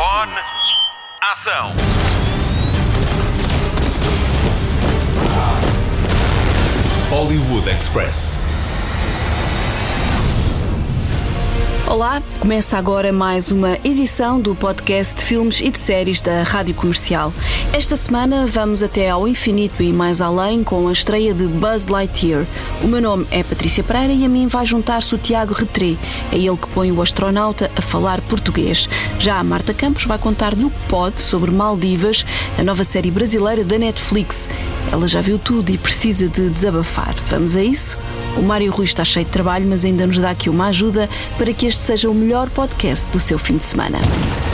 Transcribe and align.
Microfone. 0.00 0.32
Ação. 1.20 1.74
Hollywood 7.10 7.68
Express. 7.68 8.49
Olá, 11.90 12.22
começa 12.38 12.78
agora 12.78 13.12
mais 13.12 13.50
uma 13.50 13.76
edição 13.82 14.40
do 14.40 14.54
podcast 14.54 15.16
de 15.16 15.24
filmes 15.24 15.60
e 15.60 15.70
de 15.70 15.76
séries 15.76 16.20
da 16.20 16.44
Rádio 16.44 16.72
Comercial. 16.72 17.32
Esta 17.72 17.96
semana 17.96 18.46
vamos 18.46 18.80
até 18.80 19.10
ao 19.10 19.26
infinito 19.26 19.82
e 19.82 19.92
mais 19.92 20.20
além 20.20 20.62
com 20.62 20.86
a 20.86 20.92
estreia 20.92 21.34
de 21.34 21.48
Buzz 21.48 21.88
Lightyear. 21.88 22.46
O 22.80 22.86
meu 22.86 23.02
nome 23.02 23.26
é 23.32 23.42
Patrícia 23.42 23.82
Pereira 23.82 24.12
e 24.12 24.24
a 24.24 24.28
mim 24.28 24.46
vai 24.46 24.64
juntar-se 24.64 25.12
o 25.16 25.18
Tiago 25.18 25.52
Retré. 25.52 25.96
É 26.30 26.36
ele 26.36 26.56
que 26.56 26.68
põe 26.68 26.92
o 26.92 27.02
astronauta 27.02 27.68
a 27.74 27.82
falar 27.82 28.20
português. 28.20 28.88
Já 29.18 29.40
a 29.40 29.44
Marta 29.44 29.74
Campos 29.74 30.04
vai 30.04 30.16
contar 30.16 30.54
no 30.54 30.70
pod 30.88 31.20
sobre 31.20 31.50
Maldivas, 31.50 32.24
a 32.56 32.62
nova 32.62 32.84
série 32.84 33.10
brasileira 33.10 33.64
da 33.64 33.76
Netflix. 33.76 34.48
Ela 34.92 35.06
já 35.06 35.20
viu 35.20 35.38
tudo 35.38 35.70
e 35.70 35.78
precisa 35.78 36.28
de 36.28 36.48
desabafar. 36.50 37.14
Vamos 37.28 37.54
a 37.56 37.62
isso? 37.62 37.96
O 38.36 38.42
Mário 38.42 38.70
Rui 38.72 38.84
está 38.84 39.04
cheio 39.04 39.26
de 39.26 39.32
trabalho, 39.32 39.66
mas 39.68 39.84
ainda 39.84 40.06
nos 40.06 40.18
dá 40.18 40.30
aqui 40.30 40.48
uma 40.48 40.66
ajuda 40.68 41.08
para 41.38 41.52
que 41.52 41.66
este 41.66 41.82
seja 41.82 42.10
o 42.10 42.14
melhor 42.14 42.48
podcast 42.50 43.08
do 43.10 43.20
seu 43.20 43.38
fim 43.38 43.56
de 43.56 43.64
semana. 43.64 43.98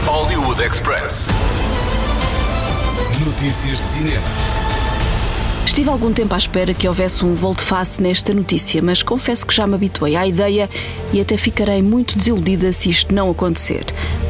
Hollywood 0.07 0.63
Express. 0.63 1.31
Notícias 3.25 3.79
de 3.79 3.85
cinema. 3.85 4.57
Estive 5.67 5.91
algum 5.91 6.13
tempo 6.13 6.35
à 6.35 6.39
espera 6.39 6.73
que 6.73 6.87
houvesse 6.87 7.25
um 7.25 7.35
volte-face 7.35 8.01
nesta 8.01 8.33
notícia, 8.33 8.81
mas 8.81 9.03
confesso 9.03 9.45
que 9.45 9.55
já 9.55 9.67
me 9.67 9.75
habituei 9.75 10.17
à 10.17 10.27
ideia 10.27 10.71
e 11.13 11.21
até 11.21 11.37
ficarei 11.37 11.83
muito 11.83 12.17
desiludida 12.17 12.73
se 12.73 12.89
isto 12.89 13.15
não 13.15 13.31
acontecer. 13.31 13.85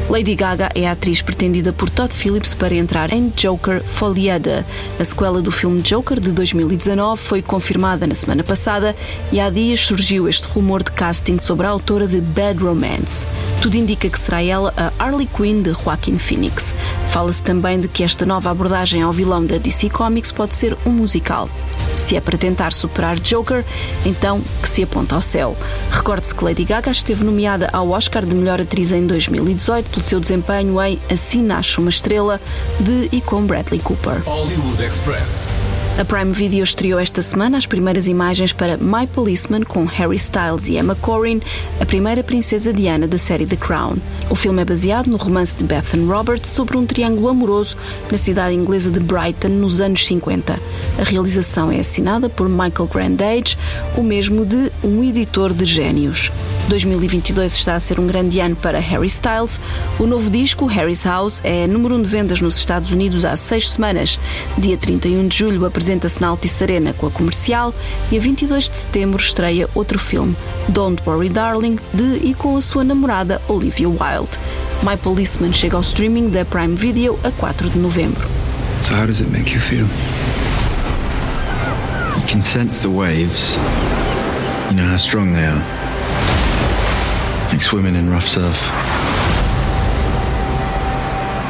Lady 0.09 0.35
Gaga 0.35 0.69
é 0.73 0.87
a 0.87 0.93
atriz 0.93 1.21
pretendida 1.21 1.73
por 1.73 1.89
Todd 1.89 2.13
Phillips 2.13 2.55
para 2.55 2.73
entrar 2.73 3.11
em 3.11 3.29
Joker 3.35 3.83
Foliada. 3.83 4.65
A 4.97 5.03
sequela 5.03 5.41
do 5.41 5.51
filme 5.51 5.81
Joker 5.81 6.17
de 6.17 6.31
2019 6.31 7.21
foi 7.21 7.41
confirmada 7.41 8.07
na 8.07 8.15
semana 8.15 8.41
passada 8.41 8.95
e 9.33 9.39
há 9.39 9.49
dias 9.49 9.81
surgiu 9.81 10.29
este 10.29 10.47
rumor 10.47 10.81
de 10.81 10.91
casting 10.91 11.39
sobre 11.39 11.67
a 11.67 11.69
autora 11.69 12.07
de 12.07 12.21
Bad 12.21 12.57
Romance. 12.59 13.27
Tudo 13.61 13.75
indica 13.75 14.07
que 14.09 14.19
será 14.19 14.41
ela 14.43 14.73
a 14.77 14.91
Harley 15.03 15.27
Quinn 15.27 15.61
de 15.61 15.73
Joaquin 15.73 16.17
Phoenix. 16.17 16.75
Fala-se 17.09 17.43
também 17.43 17.79
de 17.79 17.87
que 17.87 18.03
esta 18.03 18.25
nova 18.25 18.51
abordagem 18.51 19.01
ao 19.01 19.11
vilão 19.11 19.45
da 19.45 19.57
DC 19.57 19.89
Comics 19.89 20.31
pode 20.31 20.55
ser 20.55 20.77
um 20.85 20.91
musical. 20.91 21.49
Se 21.95 22.15
é 22.15 22.21
para 22.21 22.37
tentar 22.37 22.71
superar 22.71 23.19
Joker, 23.19 23.65
então 24.05 24.41
que 24.61 24.69
se 24.69 24.83
aponta 24.83 25.15
ao 25.15 25.21
céu. 25.21 25.57
Recorde-se 25.91 26.35
que 26.35 26.43
Lady 26.43 26.63
Gaga 26.63 26.91
esteve 26.91 27.23
nomeada 27.23 27.69
ao 27.73 27.89
Oscar 27.89 28.25
de 28.25 28.35
Melhor 28.35 28.61
Atriz 28.61 28.91
em 28.91 29.07
2018 29.07 29.89
pelo 29.89 30.03
seu 30.03 30.19
desempenho 30.19 30.81
em 30.81 30.99
Assim 31.11 31.41
Nasce 31.41 31.79
uma 31.79 31.89
Estrela, 31.89 32.39
de 32.79 33.09
e 33.11 33.21
com 33.21 33.45
Bradley 33.45 33.81
Cooper. 33.81 34.21
Hollywood 34.25 34.83
Express. 34.83 35.76
A 35.99 36.05
Prime 36.05 36.31
Video 36.31 36.63
estreou 36.63 36.99
esta 36.99 37.23
semana 37.23 37.57
as 37.57 37.65
primeiras 37.65 38.07
imagens 38.07 38.53
para 38.53 38.77
My 38.77 39.07
Policeman 39.07 39.63
com 39.63 39.83
Harry 39.85 40.17
Styles 40.17 40.67
e 40.67 40.77
Emma 40.77 40.93
Corrin, 40.93 41.41
a 41.81 41.85
primeira 41.87 42.23
princesa 42.23 42.71
Diana 42.71 43.07
da 43.07 43.17
série 43.17 43.47
The 43.47 43.55
Crown. 43.55 43.95
O 44.29 44.35
filme 44.35 44.61
é 44.61 44.65
baseado 44.65 45.07
no 45.07 45.17
romance 45.17 45.55
de 45.55 45.63
Bethan 45.63 46.05
Roberts 46.05 46.51
sobre 46.51 46.77
um 46.77 46.85
triângulo 46.85 47.29
amoroso 47.29 47.75
na 48.11 48.17
cidade 48.19 48.53
inglesa 48.53 48.91
de 48.91 48.99
Brighton 48.99 49.47
nos 49.47 49.81
anos 49.81 50.05
50. 50.05 50.59
A 50.99 51.03
realização 51.03 51.71
é 51.71 51.79
assinada 51.79 52.29
por 52.29 52.47
Michael 52.47 52.89
Grandage, 52.93 53.57
o 53.97 54.03
mesmo 54.03 54.45
de 54.45 54.71
um 54.83 55.03
editor 55.03 55.51
de 55.51 55.65
gênios. 55.65 56.31
2022 56.67 57.53
está 57.53 57.75
a 57.75 57.79
ser 57.79 57.97
um 57.97 58.05
grande 58.05 58.39
ano 58.39 58.55
para 58.55 58.79
Harry 58.79 59.07
Styles. 59.07 59.59
O 59.97 60.05
novo 60.05 60.29
disco, 60.29 60.65
Harry's 60.65 61.03
House, 61.03 61.39
é 61.43 61.65
número 61.65 61.95
1 61.95 61.97
um 61.97 62.01
de 62.01 62.09
vendas 62.09 62.41
nos 62.41 62.57
Estados 62.57 62.91
Unidos 62.91 63.23
há 63.23 63.35
seis 63.37 63.69
semanas. 63.69 64.19
Dia 64.57 64.77
31 64.77 65.27
de 65.27 65.37
julho 65.37 65.65
apresenta-se 65.65 66.19
na 66.19 66.27
Altice 66.27 66.63
Arena 66.63 66.93
com 66.93 67.07
a 67.07 67.11
comercial 67.11 67.73
e 68.11 68.17
a 68.17 68.19
22 68.19 68.67
de 68.67 68.77
setembro 68.77 69.21
estreia 69.21 69.69
outro 69.73 69.97
filme, 69.97 70.35
Don't 70.67 71.01
Worry 71.07 71.29
Darling, 71.29 71.77
de 71.93 72.27
e 72.27 72.33
com 72.33 72.57
a 72.57 72.61
sua 72.61 72.83
namorada 72.83 73.41
Olivia 73.47 73.87
Wilde. 73.87 74.37
My 74.83 74.97
Policeman 74.97 75.53
chega 75.53 75.77
ao 75.77 75.81
streaming 75.81 76.29
da 76.29 76.43
Prime 76.43 76.75
Video 76.75 77.17
a 77.23 77.31
4 77.31 77.69
de 77.69 77.79
novembro. 77.79 78.27
So 78.83 78.93
how 78.93 79.05
does 79.05 79.21
it 79.21 79.31
make 79.31 79.53
you 79.53 79.59
feel? 79.59 79.87
You 82.17 82.25
can 82.29 82.41
sense 82.41 82.81
the 82.81 82.89
waves. 82.89 83.55
You 84.69 84.75
know 84.75 84.89
how 84.89 84.97
strong 84.97 85.33
they 85.33 85.45
are. 85.45 85.86
Like 87.57 87.65
swimming 87.65 87.95
in 87.95 88.07
rough 88.11 88.27
surf. 88.27 88.55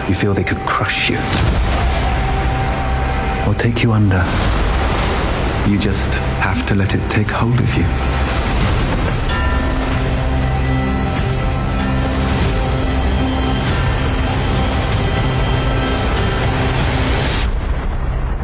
You 0.07 0.16
feel 0.16 0.34
they 0.34 0.45
could 0.45 0.59
crush 0.59 1.09
you 1.09 1.18
or 3.45 3.53
take 3.53 3.84
you 3.84 3.91
under. 3.91 4.23
You 5.69 5.78
just 5.78 6.13
have 6.40 6.66
to 6.67 6.75
let 6.75 6.96
it 6.96 7.01
take 7.09 7.29
hold 7.29 7.59
of 7.59 7.75
you. 7.75 7.84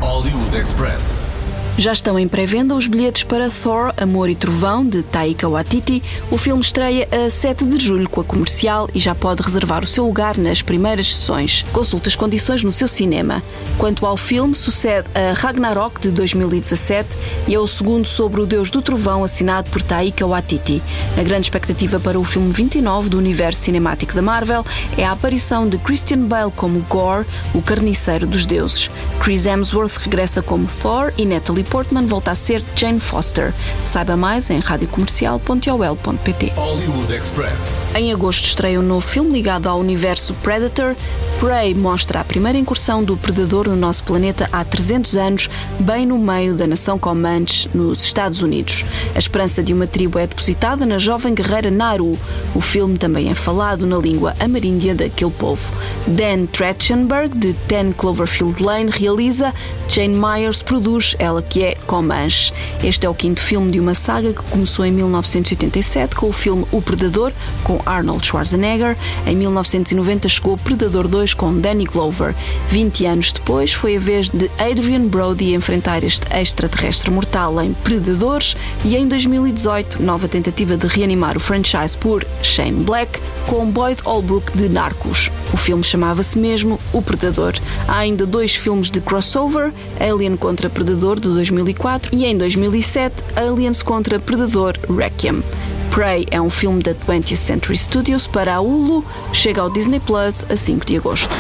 Hollywood 0.02 0.53
Express. 0.53 1.53
Já 1.75 1.91
estão 1.91 2.19
em 2.19 2.28
pré-venda 2.28 2.75
os 2.75 2.85
bilhetes 2.85 3.23
para 3.23 3.50
Thor, 3.50 3.91
Amor 3.97 4.29
e 4.29 4.35
Trovão, 4.35 4.85
de 4.85 5.01
Taika 5.01 5.50
Waititi. 5.50 6.03
O 6.29 6.38
filme 6.38 6.61
estreia 6.61 7.07
a 7.11 7.31
7 7.31 7.66
de 7.66 7.84
julho 7.84 8.07
com 8.07 8.22
a 8.22 8.23
comercial 8.23 8.88
e 8.94 9.00
já 9.00 9.16
pode 9.16 9.41
reservar 9.41 9.84
o 9.84 9.88
seu 9.88 10.06
lugar 10.06 10.38
nas 10.38 10.61
primeiras 10.61 11.07
sessões. 11.07 11.66
Consulte 11.73 12.09
as 12.09 12.16
condições 12.16 12.63
no 12.63 12.72
seu 12.72 12.88
cinema. 12.88 13.41
Quanto 13.79 14.06
ao 14.06 14.16
filme, 14.16 14.53
sucede 14.53 15.07
a 15.16 15.34
Ragnarok, 15.34 16.00
de 16.00 16.11
2017, 16.11 17.09
e 17.47 17.56
é 17.56 17.59
o 17.59 17.66
segundo 17.66 18.07
sobre 18.07 18.40
o 18.40 18.45
Deus 18.45 18.69
do 18.69 18.81
Trovão, 18.81 19.23
assinado 19.23 19.67
por 19.72 19.81
Taika 19.81 20.28
Waititi. 20.28 20.79
A 21.17 21.23
grande 21.23 21.47
expectativa 21.47 22.00
para 22.00 22.19
o 22.19 22.23
filme 22.23 22.53
29 22.53 23.09
do 23.09 23.17
universo 23.17 23.63
cinemático 23.63 24.13
da 24.13 24.22
Marvel 24.22 24.63
é 24.95 25.05
a 25.05 25.11
aparição 25.11 25.67
de 25.67 25.79
Christian 25.79 26.28
Bale 26.28 26.51
como 26.55 26.85
Gore, 26.88 27.25
o 27.51 27.63
carniceiro 27.63 28.28
dos 28.28 28.45
deuses. 28.45 28.91
Chris 29.19 29.47
Hemsworth 29.47 29.97
regressa 29.97 30.44
como 30.44 30.67
Thor 30.67 31.11
e 31.17 31.25
Natalie 31.25 31.62
Portman 31.63 32.06
volta 32.06 32.31
a 32.31 32.35
ser 32.35 32.63
Jane 32.75 33.00
Foster. 33.00 33.53
Saiba 33.84 34.16
mais 34.16 34.50
em 34.50 34.59
radiocomercial.ol.pt. 34.59 36.53
Hollywood 36.56 37.13
Express. 37.13 37.90
Em 37.96 38.12
agosto 38.13 38.46
estreia 38.46 38.79
um 38.79 38.84
novo 38.84 39.07
filme 39.07 39.31
ligado 39.31 39.68
ao 39.68 39.79
universo 39.79 40.34
Predator. 40.35 40.96
Prey 41.40 41.73
mostra 41.73 42.22
a 42.22 42.23
primeira 42.23 42.57
incursão 42.57 43.03
do 43.03 43.18
predador 43.18 43.68
no 43.68 43.75
nosso 43.75 44.03
planeta 44.03 44.47
há 44.52 44.63
300 44.63 45.18
anos, 45.18 45.50
bem 45.79 46.06
no 46.06 46.18
meio 46.18 46.56
da 46.56 46.66
nação 46.66 46.97
Comanche, 46.97 47.69
nos 47.73 48.03
Estados 48.03 48.41
Unidos. 48.41 48.85
A 49.13 49.19
esperança 49.19 49.62
de 49.62 49.73
uma 49.73 49.85
tribo 49.85 50.18
é 50.18 50.25
depositada 50.25 50.85
na 50.85 50.97
jovem 50.97 51.34
guerreira 51.34 51.69
Naru. 51.69 52.18
O 52.56 52.62
filme 52.62 52.97
também 52.97 53.29
é 53.29 53.35
falado 53.35 53.85
na 53.85 53.97
língua 53.97 54.34
ameríndia 54.40 54.96
daquele 54.96 55.31
povo. 55.31 55.72
Dan 56.07 56.46
Trachtenberg, 56.46 57.38
de 57.38 57.53
10 57.68 57.94
Cloverfield 57.97 58.63
Lane, 58.63 58.90
realiza, 58.90 59.53
Jane 59.90 60.16
Myers 60.16 60.62
produz, 60.62 61.16
ela 61.19 61.41
que 61.41 61.53
é 61.62 61.75
Comanche. 61.86 62.53
Este 62.84 63.06
é 63.06 63.09
o 63.09 63.14
quinto 63.14 63.41
filme 63.41 63.72
de 63.72 63.80
uma 63.80 63.94
saga 63.94 64.34
que 64.34 64.41
começou 64.44 64.86
em 64.86 64.91
1987 64.91 66.16
com 66.16 66.30
o 66.30 66.34
filme 66.34 66.66
O 66.72 66.81
Predador, 66.81 67.31
com 67.64 67.80
Arnold 67.86 68.25
Schwarzenegger. 68.25 68.97
Em 69.28 69.36
1990 69.36 70.30
chegou 70.30 70.58
Predador 70.58 71.08
2 71.08 71.34
com 71.34 71.53
Danny 71.53 71.86
Glover. 71.86 72.34
20 72.69 73.06
anos 73.06 73.31
depois 73.31 73.74
foi 73.74 73.97
a 73.97 74.00
vez 74.00 74.30
de 74.30 74.50
Adrian 74.58 75.08
Brody 75.08 75.53
enfrentar 75.53 76.03
este 76.03 76.25
extraterrestre 76.34 77.12
mortal 77.12 77.62
em 77.62 77.74
Predadores 77.74 78.56
e 78.84 78.96
em 78.96 79.08
2018 79.08 80.02
nova 80.02 80.28
tentativa 80.28 80.78
de 80.78 80.88
reanimar 80.88 81.38
o 81.38 81.40
franchise 81.40 81.97
por 81.97 82.26
Shane 82.41 82.84
Black 82.84 83.20
com 83.47 83.70
Boyd 83.70 84.02
Holbrook 84.03 84.58
de 84.58 84.70
Narcos. 84.70 85.29
O 85.53 85.58
filme 85.58 85.84
chamava-se 85.84 86.38
mesmo 86.38 86.79
O 86.91 87.02
Predador. 87.02 87.53
Há 87.88 87.97
ainda 87.97 88.26
dois 88.26 88.56
filmes 88.56 88.90
de 88.90 88.99
crossover, 89.02 89.72
Alien 89.99 90.35
contra 90.35 90.70
Predador 90.70 91.20
de 91.20 91.28
2004 91.51 92.16
e 92.16 92.25
em 92.25 92.37
2007 92.37 93.23
Aliens 93.35 93.84
contra 93.84 94.19
Predador 94.19 94.78
Requiem. 94.90 95.43
Prey 95.91 96.25
é 96.31 96.41
um 96.41 96.49
filme 96.49 96.81
da 96.81 96.93
20th 96.93 97.35
Century 97.35 97.78
Studios 97.78 98.25
para 98.25 98.55
a 98.55 98.59
Hulu, 98.61 99.05
chega 99.34 99.61
ao 99.61 99.69
Disney 99.69 99.99
Plus 99.99 100.45
a 100.49 100.55
5 100.55 100.85
de 100.85 100.97
agosto. 100.97 101.34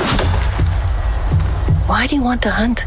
Why 1.87 2.07
do 2.07 2.15
you 2.15 2.23
want 2.23 2.41
to 2.41 2.49
hunt? 2.49 2.85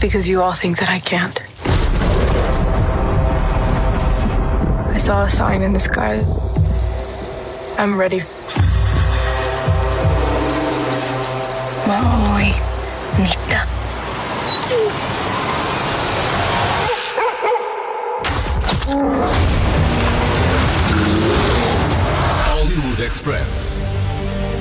Because 0.00 0.30
you 0.30 0.42
all 0.42 0.54
think 0.54 0.78
that 0.78 0.90
I 0.90 1.00
can't. 1.00 1.42
I 4.94 4.98
saw 4.98 5.24
a 5.24 5.30
sign 5.30 5.62
in 5.62 5.72
the 5.72 5.80
sky. 5.80 6.24
I'm 7.78 7.98
ready. 7.98 8.22
Maui, 11.86 12.54
Nita. 13.18 13.75
Hollywood 22.46 23.00
Express. 23.00 23.95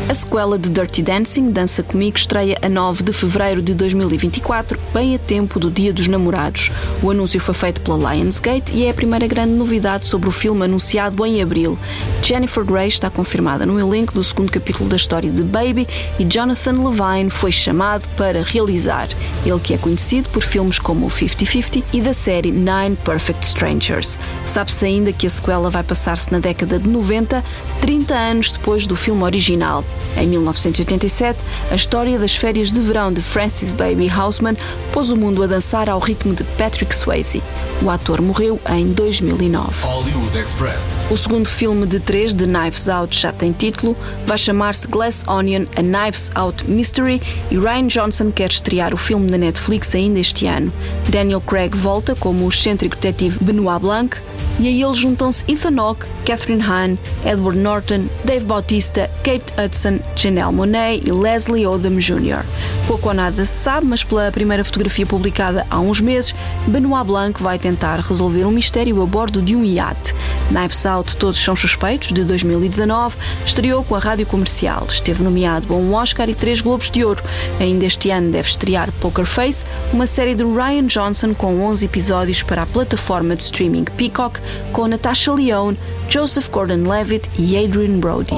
A 0.08 0.14
sequela 0.14 0.60
de 0.60 0.70
Dirty 0.70 1.02
Dancing, 1.02 1.50
Dança 1.50 1.82
Comigo, 1.82 2.16
estreia 2.16 2.56
a 2.62 2.70
9 2.70 3.04
de 3.04 3.12
fevereiro 3.12 3.60
de 3.60 3.74
2024, 3.74 4.80
bem 4.94 5.16
a 5.16 5.18
tempo 5.18 5.60
do 5.60 5.72
Dia 5.72 5.92
dos 5.92 6.08
Namorados. 6.08 6.72
O 7.02 7.10
anúncio 7.10 7.40
foi 7.40 7.56
feito 7.56 7.82
pela 7.82 8.14
Lionsgate 8.14 8.72
e 8.76 8.86
é 8.86 8.92
a 8.92 8.94
primeira 8.94 9.26
grande 9.26 9.54
novidade 9.54 10.06
sobre 10.06 10.30
o 10.30 10.32
filme 10.32 10.64
anunciado 10.64 11.26
em 11.26 11.42
abril. 11.42 11.76
Jennifer 12.22 12.64
Grey 12.64 12.88
está 12.88 13.10
confirmada 13.10 13.66
no 13.66 13.80
elenco 13.80 14.14
do 14.14 14.24
segundo 14.24 14.52
capítulo 14.52 14.88
da 14.88 14.96
história 14.96 15.32
de 15.32 15.42
Baby 15.42 15.88
e 16.20 16.24
Jonathan 16.24 16.88
Levine 16.88 17.32
foi 17.32 17.52
chamado 17.52 18.08
para 18.16 18.44
realizar. 18.44 19.10
Ele 19.44 19.60
que 19.60 19.74
é 19.74 19.78
conhecido 19.78 20.30
por 20.30 20.44
filmes 20.44 20.78
como 20.78 21.08
o 21.08 21.10
50-50 21.10 21.84
e 21.92 22.02
da 22.02 22.14
série 22.14 22.52
Nine 22.52 22.96
Perfect 23.04 23.44
Strangers. 23.44 24.20
Sabe-se 24.46 24.86
ainda 24.86 25.12
que 25.12 25.26
a 25.26 25.30
sequela 25.32 25.72
vai 25.72 25.84
passar-se 25.84 26.32
na 26.32 26.38
década 26.38 26.78
de 26.78 26.88
90, 26.88 27.44
30 27.82 28.14
anos 28.14 28.52
depois 28.52 28.86
do 28.86 28.96
filme 28.96 29.24
original. 29.24 29.84
Em 30.18 30.28
1987, 30.28 31.40
a 31.72 31.76
história 31.76 32.18
das 32.18 32.36
férias 32.36 32.72
de 32.72 32.80
verão 32.80 33.12
de 33.12 33.22
Francis 33.22 33.74
Baby 33.74 34.10
Houseman 34.10 34.56
pôs 34.92 35.10
o 35.10 35.16
mundo 35.16 35.44
a 35.44 35.48
dançar 35.48 35.90
ao 35.90 36.00
ritmo 36.00 36.34
de 36.34 36.44
Patrick 36.58 36.96
Swayze. 36.96 37.44
O 37.82 37.90
ator 37.90 38.22
morreu 38.22 38.60
em 38.70 38.88
2009. 38.94 39.74
Hollywood 39.82 40.38
Express. 40.38 41.08
O 41.12 41.18
segundo 41.18 41.48
filme 41.48 41.86
de 41.86 42.00
três 42.00 42.34
de 42.34 42.46
Knives 42.46 42.88
Out 42.88 43.20
já 43.20 43.34
tem 43.34 43.52
título, 43.52 43.96
vai 44.26 44.38
chamar-se 44.38 44.88
Glass 44.88 45.24
Onion 45.28 45.66
A 45.76 45.82
Knives 45.82 46.32
Out 46.36 46.70
Mystery 46.70 47.22
e 47.52 47.58
Ryan 47.58 47.88
Johnson 47.88 48.32
quer 48.32 48.50
estrear 48.50 48.94
o 48.94 48.98
filme 48.98 49.30
na 49.30 49.38
Netflix 49.38 49.94
ainda 49.94 50.20
este 50.20 50.48
ano. 50.48 50.72
Daniel 51.10 51.42
Craig 51.42 51.76
volta 51.76 52.16
como 52.16 52.46
o 52.46 52.50
excêntrico 52.50 52.96
detetive 52.96 53.38
Benoit 53.42 53.80
Blanc, 53.80 54.18
e 54.60 54.68
a 54.68 54.72
ele 54.72 54.94
juntam-se 54.94 55.44
Ethan 55.48 55.80
Hawke, 55.80 56.06
Catherine 56.26 56.62
Hahn, 56.62 56.98
Edward 57.26 57.58
Norton, 57.58 58.08
Dave 58.24 58.46
Bautista, 58.46 59.10
Kate 59.24 59.54
Hudson, 59.58 60.00
Janelle 60.16 60.54
Monáe 60.54 61.02
e 61.06 61.12
Leslie 61.12 61.68
Odom 61.68 62.00
Jr. 62.00 62.46
Pouco 62.88 63.10
ou 63.10 63.14
nada 63.14 63.46
se 63.46 63.54
sabe, 63.54 63.88
mas 63.88 64.04
pela 64.04 64.32
primeira 64.32 64.64
fotografia 64.64 65.06
publicada 65.06 65.66
há 65.70 65.80
uns 65.80 66.00
meses, 66.00 66.34
Benoit 66.68 67.06
Blanc 67.06 67.42
vai 67.42 67.60
tentar 67.60 68.00
resolver 68.00 68.46
um 68.46 68.52
mistério 68.52 69.02
a 69.02 69.06
bordo 69.06 69.42
de 69.42 69.56
um 69.56 69.64
iate. 69.64 70.14
Knives 70.50 70.86
Out 70.86 71.16
Todos 71.16 71.38
São 71.38 71.56
Suspeitos, 71.56 72.14
de 72.14 72.24
2019, 72.24 73.16
estreou 73.46 73.84
com 73.84 73.96
a 73.96 74.00
rádio 74.00 74.26
comercial. 74.26 74.86
Esteve 74.88 75.24
nomeado 75.24 75.74
a 75.74 75.78
um 75.78 75.94
Oscar 75.94 76.30
e 76.30 76.36
três 76.36 76.62
Globos 76.62 76.90
de 76.90 77.04
Ouro. 77.04 77.24
Ainda 77.60 77.86
este 77.86 78.12
ano 78.12 78.32
deve 78.32 78.48
estrear 78.48 78.92
Poker 79.00 79.26
Face, 79.26 79.66
uma 79.92 80.08
série 80.08 80.36
de 80.36 80.44
Ryan 80.44 80.86
Johnson 80.86 81.34
com 81.34 81.62
11 81.62 81.86
episódios 81.86 82.44
para 82.44 82.64
a 82.64 82.66
plataforma 82.66 83.36
de 83.36 83.44
streaming 83.44 83.86
Peacock, 83.86 84.40
com 84.72 84.88
Natasha 84.88 85.32
Lyonne, 85.32 85.78
Joseph 86.10 86.50
Gordon-Levitt 86.50 87.30
e 87.38 87.58
Adrian 87.58 88.00
Brody. 88.00 88.34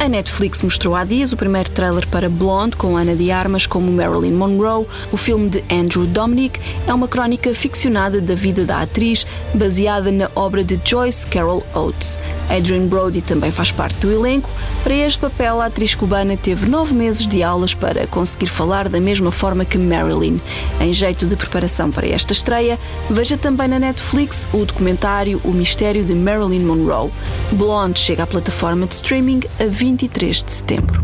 A 0.00 0.08
Netflix 0.08 0.62
mostrou 0.62 0.94
há 0.94 1.04
dias 1.04 1.32
o 1.32 1.36
primeiro 1.36 1.70
trailer 1.70 2.06
para 2.08 2.28
Blonde, 2.28 2.76
com 2.76 2.96
Ana 2.96 3.16
de 3.16 3.30
Armas 3.30 3.66
como 3.66 3.90
Marilyn 3.90 4.32
Monroe. 4.32 4.86
O 5.10 5.16
filme 5.16 5.48
de 5.48 5.64
Andrew 5.70 6.04
Dominic 6.06 6.60
é 6.86 6.92
uma 6.92 7.08
crónica 7.08 7.54
ficcionada 7.54 8.20
da 8.20 8.34
vida 8.34 8.64
da 8.64 8.80
atriz, 8.80 9.26
baseada 9.54 10.12
na 10.12 10.30
obra 10.34 10.62
de 10.62 10.73
Joyce 10.84 11.26
Carol 11.26 11.64
Oates. 11.74 12.18
Adrian 12.48 12.86
Brody 12.86 13.20
também 13.20 13.50
faz 13.50 13.72
parte 13.72 13.96
do 14.00 14.12
elenco. 14.12 14.48
Para 14.82 14.94
este 14.94 15.18
papel, 15.18 15.60
a 15.60 15.66
atriz 15.66 15.94
cubana 15.94 16.36
teve 16.36 16.68
nove 16.68 16.94
meses 16.94 17.26
de 17.26 17.42
aulas 17.42 17.74
para 17.74 18.06
conseguir 18.06 18.46
falar 18.46 18.88
da 18.88 19.00
mesma 19.00 19.32
forma 19.32 19.64
que 19.64 19.78
Marilyn. 19.78 20.40
Em 20.80 20.92
jeito 20.92 21.26
de 21.26 21.36
preparação 21.36 21.90
para 21.90 22.06
esta 22.06 22.32
estreia, 22.32 22.78
veja 23.10 23.36
também 23.36 23.68
na 23.68 23.78
Netflix 23.78 24.46
o 24.52 24.64
documentário 24.64 25.40
O 25.44 25.52
Mistério 25.52 26.04
de 26.04 26.14
Marilyn 26.14 26.64
Monroe. 26.64 27.10
Blonde 27.52 27.98
chega 27.98 28.24
à 28.24 28.26
plataforma 28.26 28.86
de 28.86 28.94
streaming 28.94 29.40
a 29.58 29.66
23 29.66 30.42
de 30.42 30.52
setembro. 30.52 31.02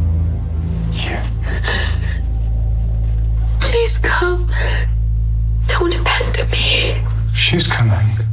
Please 3.60 3.98
come. 3.98 4.46
Don't 5.66 5.94
abandon 5.94 6.48
me. 6.50 7.02
She's 7.32 7.66
coming. 7.66 8.29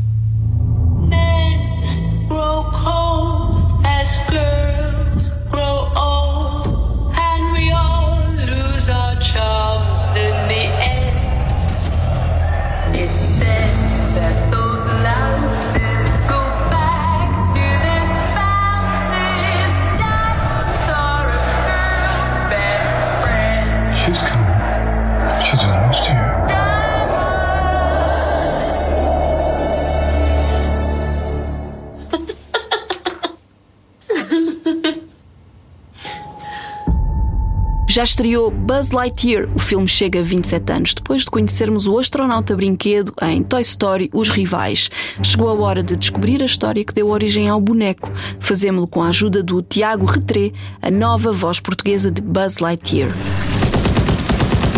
Já 37.97 38.03
estreou 38.03 38.51
Buzz 38.51 38.91
Lightyear. 38.91 39.49
O 39.55 39.59
filme 39.59 39.87
chega 39.87 40.21
27 40.21 40.71
anos 40.71 40.93
depois 40.93 41.23
de 41.23 41.31
conhecermos 41.31 41.87
o 41.87 41.97
astronauta 41.97 42.55
brinquedo 42.55 43.11
em 43.23 43.41
Toy 43.41 43.63
Story 43.63 44.07
Os 44.13 44.29
Rivais. 44.29 44.91
Chegou 45.23 45.49
a 45.49 45.53
hora 45.53 45.81
de 45.81 45.95
descobrir 45.95 46.43
a 46.43 46.45
história 46.45 46.85
que 46.85 46.93
deu 46.93 47.09
origem 47.09 47.49
ao 47.49 47.59
boneco. 47.59 48.11
Fazemos-lo 48.39 48.87
com 48.87 49.01
a 49.01 49.07
ajuda 49.07 49.41
do 49.41 49.63
Tiago 49.63 50.05
Retré, 50.05 50.51
a 50.79 50.91
nova 50.91 51.31
voz 51.31 51.59
portuguesa 51.59 52.11
de 52.11 52.21
Buzz 52.21 52.59
Lightyear. 52.59 53.09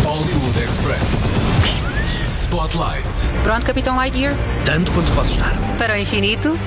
Hollywood 0.02 0.58
Express. 0.58 1.34
Spotlight. 2.26 3.04
Pronto, 3.42 3.66
Capitão 3.66 3.96
Lightyear? 3.96 4.34
Tanto 4.64 4.90
quanto 4.92 5.12
posso 5.12 5.32
estar. 5.32 5.54
Para 5.76 5.92
o 5.92 5.96
infinito? 5.98 6.58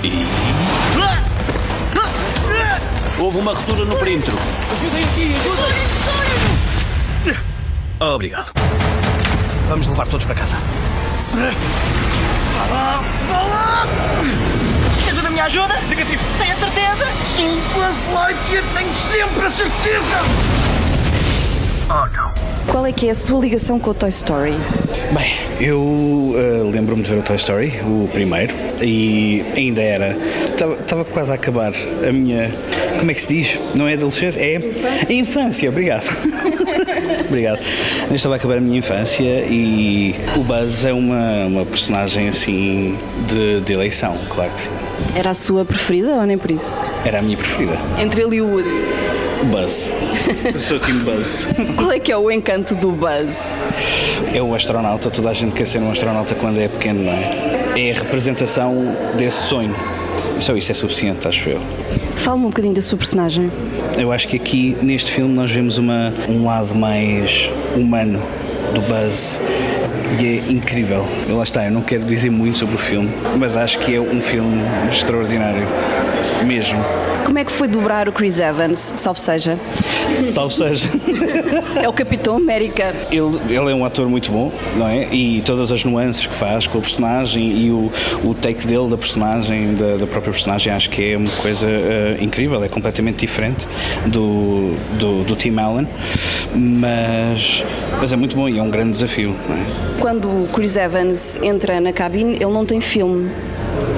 Houve 3.18 3.38
uma 3.40 3.56
ruptura 3.56 3.86
no 3.86 3.96
perímetro. 3.96 4.38
Ajudem 4.72 5.04
aqui, 5.04 5.34
ajudem! 5.34 6.03
Obrigado. 8.12 8.52
Vamos 9.70 9.88
levar 9.88 10.06
todos 10.08 10.26
para 10.26 10.36
casa. 10.36 10.58
Precisa 14.98 15.22
da 15.22 15.30
minha 15.30 15.46
ajuda? 15.46 15.80
Negativo. 15.88 16.22
Tem 16.38 16.52
a 16.52 16.56
certeza? 16.56 17.06
Sim, 17.24 17.62
Buzz 17.74 18.14
Lightyear, 18.14 18.64
tenho 18.76 18.94
sempre 18.94 19.46
a 19.46 19.50
certeza! 19.50 20.18
Oh, 21.90 22.06
não. 22.16 22.34
Qual 22.68 22.86
é 22.86 22.92
que 22.92 23.08
é 23.08 23.12
a 23.12 23.16
sua 23.16 23.40
ligação 23.40 23.80
com 23.80 23.92
o 23.92 23.94
Toy 23.94 24.10
Story? 24.10 24.54
Bem, 25.12 25.68
eu 25.68 26.34
eh, 26.36 26.72
lembro-me 26.72 27.04
de 27.04 27.10
ver 27.10 27.20
o 27.20 27.22
Toy 27.24 27.36
Story, 27.36 27.74
o 27.84 28.10
primeiro, 28.12 28.54
e 28.82 29.44
ainda 29.56 29.82
era. 29.82 30.18
Estava 30.46 31.06
quase 31.06 31.32
a 31.32 31.36
acabar 31.36 31.72
a 32.08 32.12
minha. 32.12 32.52
Como 33.00 33.12
é 33.12 33.14
que 33.14 33.22
se 33.22 33.28
diz? 33.28 33.60
Não 33.76 33.88
é 33.88 33.94
adolescência? 33.94 34.40
É 34.40 34.58
a 35.08 35.14
infância, 35.14 35.70
obrigado. 35.70 36.06
obrigado. 37.28 37.60
Eu 38.10 38.16
estava 38.16 38.36
a 38.36 38.38
acabar 38.38 38.58
a 38.58 38.62
minha 38.62 38.78
infância 38.80 39.24
e 39.46 40.16
o 40.36 40.44
Buzz 40.44 40.86
é 40.86 40.94
uma, 40.94 41.46
uma 41.46 41.66
personagem 41.66 42.30
assim 42.30 42.98
de, 43.28 43.62
de 43.62 43.74
eleição, 43.74 44.18
claro 44.30 44.52
que 44.52 44.62
sim. 44.62 44.70
Era 45.16 45.32
a 45.32 45.34
sua 45.34 45.66
preferida 45.66 46.16
ou 46.16 46.26
nem 46.26 46.38
por 46.38 46.52
isso? 46.52 46.84
Era 47.06 47.20
a 47.20 47.22
minha 47.22 47.38
preferida. 47.38 47.78
Entre 48.00 48.22
ele 48.22 48.38
e 48.38 48.42
o 48.42 48.48
Woody. 48.48 48.70
O 49.42 49.46
Buzz. 49.46 49.92
Eu 50.46 50.60
sou 50.60 50.78
o 50.78 50.80
time 50.80 51.04
Buzz. 51.04 51.48
Qual 51.76 51.92
é 51.92 52.00
que 52.00 52.12
é 52.12 52.18
o 52.18 52.32
encanto 52.32 52.76
do 52.76 52.92
Buzz? 52.92 53.54
É 54.34 54.42
o 54.42 54.56
astronauta, 54.56 55.10
toda 55.10 55.30
a 55.30 55.34
gente 55.34 55.54
quer 55.54 55.68
ser 55.68 55.80
um 55.80 55.92
astronauta 55.92 56.34
quando 56.36 56.60
é 56.60 56.68
pequeno, 56.68 57.04
não 57.04 57.12
é? 57.12 57.64
É 57.76 57.92
a 57.92 57.96
representação 57.96 58.96
desse 59.18 59.48
sonho. 59.48 59.76
Só 60.40 60.56
isso 60.56 60.72
é 60.72 60.76
suficiente, 60.76 61.28
acho 61.28 61.50
eu. 61.50 61.62
Fala-me 62.16 62.46
um 62.46 62.50
bocadinho 62.50 62.74
da 62.74 62.82
sua 62.82 62.98
personagem. 62.98 63.52
Eu 63.98 64.12
acho 64.12 64.28
que 64.28 64.36
aqui 64.36 64.78
neste 64.82 65.12
filme 65.12 65.34
nós 65.34 65.52
vemos 65.52 65.78
uma, 65.78 66.14
um 66.30 66.46
lado 66.46 66.74
mais 66.76 67.52
humano 67.76 68.22
do 68.74 68.82
Buzz 68.82 69.40
e 70.20 70.26
é 70.26 70.52
incrível. 70.52 71.06
Lá 71.30 71.44
está, 71.44 71.66
eu 71.66 71.72
não 71.72 71.82
quero 71.82 72.04
dizer 72.06 72.30
muito 72.30 72.58
sobre 72.58 72.76
o 72.76 72.78
filme, 72.78 73.10
mas 73.38 73.58
acho 73.58 73.80
que 73.80 73.96
é 73.96 74.00
um 74.00 74.22
filme 74.22 74.62
extraordinário, 74.90 75.68
mesmo. 76.46 76.80
Como 77.26 77.40
é 77.40 77.46
que 77.46 77.52
foi 77.52 77.68
dobrar 77.68 78.08
o 78.08 78.12
Chris 78.12 78.40
Evans, 78.40 78.94
salve 78.98 79.20
seja? 79.20 79.58
Salve 80.16 80.54
seja. 80.54 80.90
É 81.82 81.88
o 81.88 81.94
Capitão 81.94 82.36
América. 82.36 82.94
Ele, 83.12 83.40
ele 83.50 83.72
é 83.72 83.76
um 83.76 83.84
ator 83.86 84.08
muito 84.08 84.32
bom, 84.32 84.52
não 84.76 84.88
é? 84.88 85.08
E 85.14 85.42
todas 85.46 85.72
as 85.72 85.84
nuances 85.84 86.26
que 86.26 86.36
faz 86.36 86.68
com 86.68 86.78
a 86.78 86.82
personagem 86.82 87.58
e 87.58 87.72
o, 87.72 87.92
o 88.24 88.34
take 88.34 88.68
dele 88.68 88.90
da 88.90 88.98
personagem, 88.98 89.74
da, 89.74 89.98
da 89.98 90.08
própria 90.08 90.32
personagem, 90.32 90.72
acho 90.74 90.90
que 90.90 91.14
é 91.14 91.18
uma 91.18 91.32
coisa 91.32 91.68
uh, 91.68 92.24
incrível, 92.24 92.64
é 92.64 92.70
completamente 92.70 93.18
diferente 93.18 93.68
do, 94.06 94.76
do, 95.00 95.24
do 95.24 95.36
Tim 95.36 95.58
Allen, 95.58 95.88
mas, 96.54 97.64
mas 98.00 98.14
é 98.14 98.16
muito 98.16 98.36
bom 98.36 98.48
e 98.48 98.60
é 98.60 98.62
um 98.62 98.70
grande 98.70 98.92
desafio, 98.92 99.36
não 99.48 99.56
é? 99.56 99.60
Quando 100.00 100.28
o 100.28 100.50
Chris 100.54 100.76
Evans 100.76 101.38
entra 101.42 101.80
na 101.80 101.94
cabine, 101.94 102.36
ele 102.36 102.52
não 102.52 102.66
tem 102.66 102.82
filme. 102.82 103.32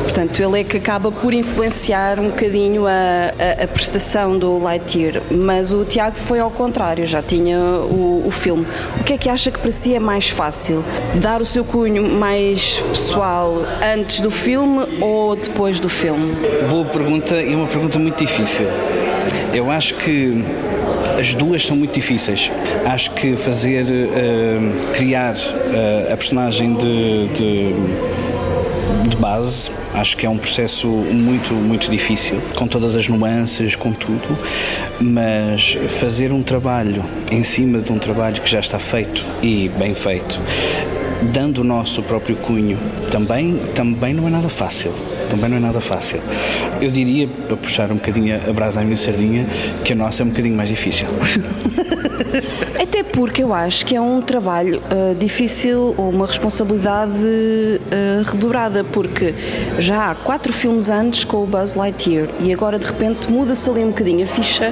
Portanto, 0.04 0.40
ele 0.40 0.62
é 0.62 0.64
que 0.64 0.78
acaba 0.78 1.12
por 1.12 1.34
influenciar 1.34 2.20
um 2.20 2.30
bocadinho 2.30 2.86
a, 2.88 2.92
a, 2.92 3.64
a 3.64 3.68
prestação 3.68 4.38
do 4.38 4.58
Lightyear, 4.60 5.22
mas 5.30 5.74
o 5.74 5.84
Tiago 5.84 6.16
foi 6.16 6.40
ao 6.40 6.50
contrário, 6.50 7.06
já 7.06 7.22
tinha 7.22 7.60
o, 7.60 8.24
o 8.26 8.32
filme. 8.32 8.66
O 9.00 9.04
que 9.04 9.14
é 9.14 9.18
que 9.18 9.30
acha 9.30 9.52
que 9.52 9.60
para 9.60 9.72
si 9.72 9.94
é 9.94 10.00
mais 10.00 10.30
fácil? 10.30 10.84
Dar 11.16 11.42
o 11.42 11.46
seu 11.46 11.66
cunho 11.66 12.10
mais 12.10 12.80
pessoal 12.90 13.58
antes 13.94 14.22
do 14.22 14.32
filme 14.32 14.86
ou 15.02 15.36
depois 15.36 15.80
do 15.80 15.90
filme? 15.90 16.34
Boa 16.70 16.86
pergunta 16.86 17.42
e 17.42 17.54
uma 17.54 17.68
pergunta 17.68 18.00
muito 18.00 18.18
difícil. 18.18 18.68
Eu 19.54 19.70
acho 19.70 19.96
que 19.96 20.44
as 21.20 21.34
duas 21.34 21.66
são 21.66 21.76
muito 21.76 21.94
difíceis. 21.94 22.52
Acho 22.86 23.12
que 23.12 23.36
fazer, 23.36 23.84
uh, 23.86 24.92
criar 24.94 25.34
uh, 25.34 26.14
a 26.14 26.18
personagem 26.18 26.74
de, 26.76 27.28
de, 27.30 27.74
de 29.08 29.18
base 29.18 29.72
Acho 29.96 30.18
que 30.18 30.26
é 30.26 30.30
um 30.30 30.38
processo 30.38 30.88
muito, 30.88 31.54
muito 31.54 31.90
difícil, 31.90 32.42
com 32.58 32.68
todas 32.68 32.98
as 32.98 33.08
nuances, 33.08 33.78
com 33.78 33.94
tudo, 33.94 34.38
mas 35.00 35.78
fazer 35.88 36.34
um 36.34 36.44
trabalho 36.44 37.02
em 37.32 37.42
cima 37.44 37.80
de 37.80 37.94
um 37.94 37.98
trabalho 37.98 38.42
que 38.42 38.52
já 38.52 38.60
está 38.60 38.78
feito 38.78 39.26
e 39.42 39.72
bem 39.80 39.96
feito, 39.96 40.38
dando 41.32 41.60
o 41.60 41.64
nosso 41.64 42.04
próprio 42.04 42.36
cunho, 42.36 42.78
também, 43.10 43.58
também 43.74 44.14
não 44.14 44.28
é 44.28 44.30
nada 44.30 44.50
fácil. 44.50 44.92
Também 45.30 45.50
não 45.50 45.58
é 45.58 45.62
nada 45.62 45.80
fácil. 45.80 46.20
Eu 46.82 46.92
diria, 46.92 47.28
para 47.48 47.56
puxar 47.56 47.90
um 47.90 47.96
bocadinho 47.96 48.36
a 48.36 48.52
brasa 48.52 48.82
à 48.82 48.84
minha 48.84 48.98
sardinha, 48.98 49.48
que 49.86 49.94
a 49.94 49.96
nossa 49.96 50.24
é 50.24 50.26
um 50.26 50.30
bocadinho 50.30 50.58
mais 50.58 50.68
difícil. 50.68 51.08
Até 52.88 53.02
porque 53.02 53.42
eu 53.42 53.52
acho 53.52 53.84
que 53.84 53.96
é 53.96 54.00
um 54.00 54.22
trabalho 54.22 54.80
uh, 54.80 55.16
difícil 55.16 55.96
ou 55.98 56.10
uma 56.12 56.28
responsabilidade 56.28 57.12
uh, 57.20 58.32
redobrada, 58.32 58.84
porque 58.84 59.34
já 59.80 60.12
há 60.12 60.16
quatro 60.16 60.54
filmes 60.54 60.88
antes 60.88 61.24
com 61.24 61.44
o 61.44 61.48
Buzz 61.48 61.74
Lightyear 61.74 62.28
e 62.40 62.54
agora 62.54 62.78
de 62.78 62.86
repente 62.86 63.32
muda-se 63.32 63.68
ali 63.68 63.84
um 63.84 63.88
bocadinho 63.88 64.24
a 64.24 64.28
ficha, 64.28 64.72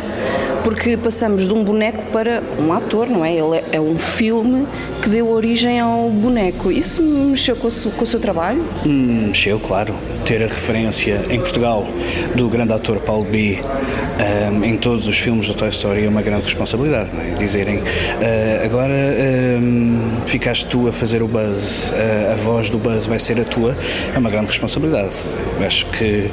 porque 0.64 0.96
passamos 0.96 1.48
de 1.48 1.54
um 1.54 1.64
boneco 1.64 2.04
para 2.12 2.44
um 2.60 2.72
ator, 2.72 3.10
não 3.10 3.26
é? 3.26 3.34
Ele 3.34 3.58
é, 3.58 3.64
é 3.74 3.82
um 3.82 3.98
filme 3.98 4.68
que 5.02 5.10
deu 5.10 5.30
origem 5.30 5.80
ao 5.80 6.08
boneco. 6.10 6.72
Isso 6.72 7.02
mexeu 7.02 7.56
com 7.56 7.68
o, 7.68 7.72
seu, 7.72 7.92
com 7.92 8.04
o 8.04 8.08
seu 8.08 8.20
trabalho? 8.20 8.64
Hum, 8.86 9.26
mexeu, 9.28 9.60
claro. 9.60 9.94
Ter 10.24 10.42
a 10.42 10.48
referência 10.48 11.22
em 11.30 11.40
Portugal 11.40 11.86
do 12.36 12.48
grande 12.48 12.72
ator 12.72 12.98
Paulo 13.00 13.26
B 13.26 13.60
um, 14.52 14.64
em 14.64 14.78
todos 14.78 15.06
os 15.06 15.18
filmes 15.18 15.48
da 15.48 15.54
Toy 15.54 15.68
Story 15.70 16.06
é 16.06 16.08
uma 16.08 16.22
grande 16.22 16.46
responsabilidade. 16.46 17.10
É? 17.18 17.36
Dizerem 17.38 17.82
uh, 18.20 18.66
agora 18.66 18.94
um, 19.62 20.22
ficaste 20.26 20.66
tu 20.68 20.88
a 20.88 20.94
fazer 20.94 21.22
o 21.22 21.28
Buzz, 21.28 21.92
uh, 21.92 22.34
a 22.34 22.36
voz 22.36 22.70
do 22.70 22.78
Buzz 22.78 23.06
vai 23.06 23.20
ser 23.20 23.40
a 23.40 23.46
tua, 23.46 23.76
é 24.14 24.18
uma 24.18 24.30
grande 24.30 24.48
responsabilidade. 24.48 25.24
Acho 25.66 25.86
que 25.88 26.30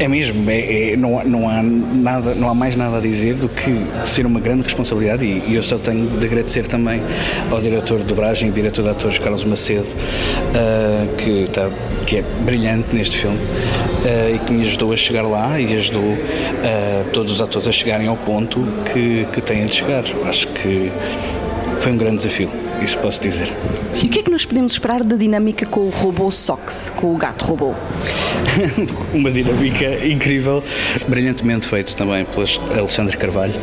é 0.00 0.08
mesmo, 0.08 0.50
é, 0.50 0.92
é, 0.92 0.96
não, 0.96 1.22
não, 1.24 1.48
há 1.48 1.62
nada, 1.62 2.34
não 2.34 2.48
há 2.48 2.54
mais 2.54 2.74
nada 2.74 2.96
a 2.96 3.00
dizer 3.00 3.34
do 3.34 3.48
que 3.48 3.84
ser 4.06 4.24
uma 4.24 4.40
grande 4.40 4.62
responsabilidade 4.62 5.26
e, 5.26 5.50
e 5.50 5.54
eu 5.54 5.62
só 5.62 5.76
tenho 5.76 6.06
de 6.06 6.24
agradecer 6.24 6.66
também 6.66 7.02
ao 7.50 7.60
diretor 7.60 7.98
de 7.98 8.06
dobragem 8.06 8.48
e 8.48 8.52
diretor 8.52 8.82
de 8.82 8.88
atores 8.88 9.18
Carlos 9.18 9.44
Macedo, 9.44 9.88
uh, 9.88 11.16
que, 11.16 11.46
tá, 11.52 11.68
que 12.06 12.16
é 12.16 12.24
brilhante 12.44 12.94
neste 12.94 13.18
filme 13.18 13.36
uh, 13.36 14.34
e 14.34 14.38
que 14.38 14.52
me 14.52 14.62
ajudou 14.62 14.92
a 14.92 14.96
chegar 14.96 15.22
lá 15.22 15.60
e 15.60 15.74
ajudou 15.74 16.02
uh, 16.02 17.10
todos 17.12 17.32
os 17.32 17.40
atores 17.42 17.68
a 17.68 17.72
chegarem 17.72 18.08
ao 18.08 18.16
ponto 18.16 18.66
que, 18.92 19.26
que 19.32 19.40
têm 19.42 19.66
de 19.66 19.74
chegar. 19.74 20.02
Acho 20.26 20.48
que 20.48 20.68
foi 21.80 21.92
um 21.92 21.96
grande 21.96 22.16
desafio 22.16 22.48
isso 22.82 22.98
posso 22.98 23.20
dizer. 23.20 23.52
E 24.02 24.06
o 24.06 24.08
que 24.08 24.20
é 24.20 24.22
que 24.22 24.30
nós 24.30 24.44
podemos 24.46 24.72
esperar 24.72 25.02
da 25.02 25.16
dinâmica 25.16 25.66
com 25.66 25.80
o 25.80 25.90
robô 25.90 26.30
Sox, 26.30 26.90
com 26.96 27.14
o 27.14 27.16
gato 27.16 27.44
robô? 27.44 27.74
Uma 29.12 29.30
dinâmica 29.30 30.06
incrível, 30.06 30.64
brilhantemente 31.06 31.68
feito 31.68 31.94
também 31.94 32.24
pelo 32.24 32.46
Alexandre 32.78 33.16
Carvalho. 33.16 33.54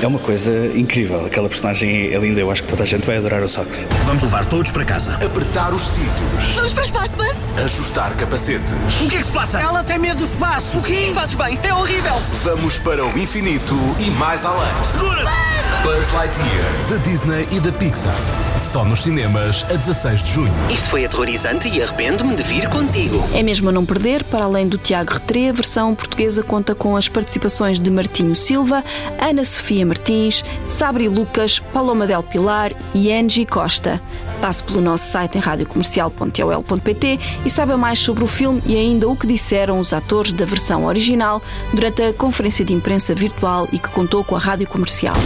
É 0.00 0.06
uma 0.06 0.18
coisa 0.18 0.70
incrível, 0.74 1.24
aquela 1.24 1.48
personagem 1.48 2.12
é 2.12 2.18
linda, 2.18 2.38
eu 2.38 2.50
acho 2.50 2.62
que 2.62 2.68
toda 2.68 2.82
a 2.82 2.86
gente 2.86 3.06
vai 3.06 3.16
adorar 3.16 3.42
o 3.42 3.48
Sox. 3.48 3.88
Vamos 4.04 4.22
levar 4.22 4.44
todos 4.44 4.70
para 4.70 4.84
casa. 4.84 5.14
Apertar 5.14 5.72
os 5.72 5.82
cintos. 5.82 6.54
Vamos 6.54 6.72
para 6.72 6.82
o 6.82 6.86
espaço, 6.86 7.16
Buzz. 7.16 7.64
Ajustar 7.64 8.14
capacetes. 8.16 8.74
O 9.02 9.08
que 9.08 9.16
é 9.16 9.18
que 9.18 9.24
se 9.24 9.32
passa? 9.32 9.60
Ela 9.60 9.82
tem 9.82 9.98
medo 9.98 10.18
do 10.18 10.24
espaço. 10.24 10.78
O 10.78 10.82
quê? 10.82 11.10
Fazes 11.14 11.34
bem, 11.34 11.58
é 11.62 11.74
horrível. 11.74 12.14
Vamos 12.44 12.78
para 12.78 13.04
o 13.04 13.18
infinito 13.18 13.74
e 13.98 14.10
mais 14.12 14.44
além. 14.44 14.84
Segura! 14.84 15.55
Buzz 15.82 16.12
Lightyear, 16.12 16.88
da 16.88 16.96
Disney 16.98 17.48
e 17.50 17.60
da 17.60 17.72
Pixar. 17.72 18.14
Só 18.56 18.84
nos 18.84 19.02
cinemas 19.02 19.64
a 19.70 19.74
16 19.74 20.22
de 20.22 20.32
junho. 20.32 20.52
Isto 20.70 20.88
foi 20.88 21.04
aterrorizante 21.04 21.68
e 21.68 21.82
arrependo-me 21.82 22.34
de 22.34 22.42
vir 22.42 22.68
contigo. 22.68 23.22
É 23.34 23.42
mesmo 23.42 23.68
a 23.68 23.72
não 23.72 23.84
perder, 23.84 24.24
para 24.24 24.44
além 24.44 24.68
do 24.68 24.78
Tiago 24.78 25.12
Retré, 25.12 25.48
a 25.48 25.52
versão 25.52 25.94
portuguesa 25.94 26.42
conta 26.42 26.74
com 26.74 26.96
as 26.96 27.08
participações 27.08 27.78
de 27.78 27.90
Martinho 27.90 28.34
Silva, 28.34 28.84
Ana 29.20 29.44
Sofia 29.44 29.86
Martins, 29.86 30.44
Sabri 30.68 31.08
Lucas, 31.08 31.58
Paloma 31.58 32.06
Del 32.06 32.22
Pilar 32.22 32.72
e 32.94 33.12
Angie 33.12 33.46
Costa. 33.46 34.00
Passe 34.40 34.62
pelo 34.62 34.80
nosso 34.80 35.08
site 35.08 35.38
em 35.38 35.40
radiocomercial.ol.pt 35.40 37.18
e 37.44 37.50
saiba 37.50 37.76
mais 37.76 37.98
sobre 37.98 38.24
o 38.24 38.26
filme 38.26 38.62
e 38.66 38.76
ainda 38.76 39.08
o 39.08 39.16
que 39.16 39.26
disseram 39.26 39.78
os 39.78 39.92
atores 39.92 40.32
da 40.32 40.44
versão 40.44 40.84
original 40.84 41.42
durante 41.72 42.02
a 42.02 42.12
conferência 42.12 42.64
de 42.64 42.74
imprensa 42.74 43.14
virtual 43.14 43.68
e 43.72 43.78
que 43.78 43.88
contou 43.88 44.22
com 44.22 44.36
a 44.36 44.38
Rádio 44.38 44.66
Comercial. 44.66 45.16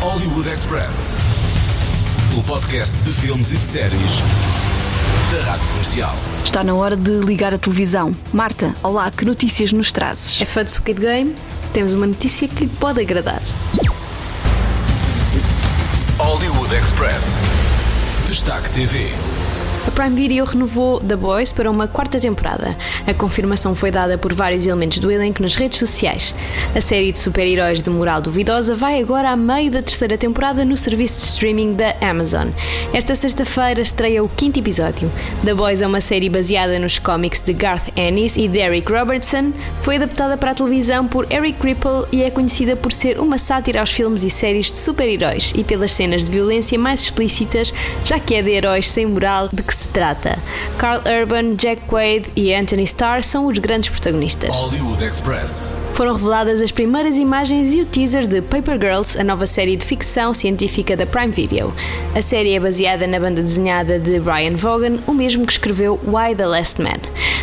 Hollywood 0.00 0.48
Express. 0.48 1.18
O 2.38 2.42
podcast 2.44 2.96
de 2.98 3.12
filmes 3.12 3.52
e 3.52 3.56
de 3.56 3.66
séries 3.66 4.10
da 5.32 5.50
Rádio 5.50 5.66
Comercial. 5.70 6.14
Está 6.44 6.62
na 6.62 6.72
hora 6.72 6.96
de 6.96 7.18
ligar 7.20 7.52
a 7.52 7.58
televisão. 7.58 8.14
Marta, 8.32 8.72
olá, 8.80 9.10
que 9.10 9.24
notícias 9.24 9.72
nos 9.72 9.90
trazes? 9.90 10.40
É 10.40 10.44
fã 10.44 10.64
de 10.64 10.70
Squid 10.70 11.00
Game? 11.00 11.34
Temos 11.72 11.94
uma 11.94 12.06
notícia 12.06 12.46
que 12.46 12.64
lhe 12.64 12.70
pode 12.78 13.00
agradar. 13.00 13.42
Hollywood 16.20 16.72
Express. 16.76 17.46
Destaque 18.28 18.70
TV. 18.70 19.10
A 19.88 19.90
Prime 19.90 20.14
Video 20.14 20.44
renovou 20.44 21.00
The 21.00 21.16
Boys 21.16 21.50
para 21.50 21.70
uma 21.70 21.88
quarta 21.88 22.20
temporada. 22.20 22.76
A 23.06 23.14
confirmação 23.14 23.74
foi 23.74 23.90
dada 23.90 24.18
por 24.18 24.34
vários 24.34 24.66
elementos 24.66 24.98
do 24.98 25.10
elenco 25.10 25.40
nas 25.40 25.54
redes 25.54 25.78
sociais. 25.78 26.34
A 26.76 26.80
série 26.82 27.10
de 27.10 27.18
super-heróis 27.18 27.82
de 27.82 27.88
moral 27.88 28.20
duvidosa 28.20 28.74
vai 28.74 29.00
agora 29.00 29.30
a 29.30 29.36
meio 29.36 29.70
da 29.70 29.80
terceira 29.80 30.18
temporada 30.18 30.62
no 30.62 30.76
serviço 30.76 31.20
de 31.20 31.24
streaming 31.28 31.72
da 31.72 31.96
Amazon. 32.02 32.48
Esta 32.92 33.14
sexta-feira 33.14 33.80
estreia 33.80 34.22
o 34.22 34.28
quinto 34.28 34.58
episódio. 34.58 35.10
The 35.42 35.54
Boys 35.54 35.80
é 35.80 35.86
uma 35.86 36.02
série 36.02 36.28
baseada 36.28 36.78
nos 36.78 36.98
cómics 36.98 37.40
de 37.40 37.54
Garth 37.54 37.88
Ennis 37.96 38.36
e 38.36 38.46
Derek 38.46 38.92
Robertson. 38.92 39.54
Foi 39.80 39.96
adaptada 39.96 40.36
para 40.36 40.50
a 40.50 40.54
televisão 40.54 41.08
por 41.08 41.26
Eric 41.32 41.66
Ripple 41.66 42.04
e 42.12 42.22
é 42.22 42.30
conhecida 42.30 42.76
por 42.76 42.92
ser 42.92 43.18
uma 43.18 43.38
sátira 43.38 43.80
aos 43.80 43.90
filmes 43.90 44.22
e 44.22 44.28
séries 44.28 44.70
de 44.70 44.76
super-heróis 44.76 45.54
e 45.56 45.64
pelas 45.64 45.92
cenas 45.92 46.24
de 46.24 46.30
violência 46.30 46.78
mais 46.78 47.04
explícitas, 47.04 47.72
já 48.04 48.20
que 48.20 48.34
é 48.34 48.42
de 48.42 48.50
heróis 48.50 48.90
sem 48.90 49.06
moral 49.06 49.48
de 49.50 49.62
que 49.62 49.77
se 49.78 49.88
trata. 49.88 50.38
Carl 50.76 51.00
Urban, 51.06 51.54
Jack 51.54 51.82
Quaid 51.88 52.30
e 52.36 52.52
Anthony 52.54 52.84
Starr 52.84 53.22
são 53.22 53.46
os 53.46 53.58
grandes 53.58 53.88
protagonistas. 53.90 54.54
Hollywood 54.54 55.04
Express. 55.04 55.78
Foram 55.94 56.14
reveladas 56.14 56.60
as 56.60 56.70
primeiras 56.70 57.16
imagens 57.16 57.72
e 57.72 57.80
o 57.80 57.86
teaser 57.86 58.26
de 58.26 58.40
Paper 58.40 58.78
Girls, 58.78 59.18
a 59.18 59.24
nova 59.24 59.46
série 59.46 59.76
de 59.76 59.84
ficção 59.84 60.34
científica 60.34 60.96
da 60.96 61.06
Prime 61.06 61.32
Video. 61.32 61.72
A 62.14 62.22
série 62.22 62.54
é 62.54 62.60
baseada 62.60 63.06
na 63.06 63.18
banda 63.18 63.42
desenhada 63.42 63.98
de 63.98 64.20
Brian 64.20 64.56
Vaughan, 64.56 64.98
o 65.06 65.12
mesmo 65.12 65.46
que 65.46 65.52
escreveu 65.52 65.98
Why 66.04 66.34
the 66.34 66.46
Last 66.46 66.80
Man. 66.80 66.98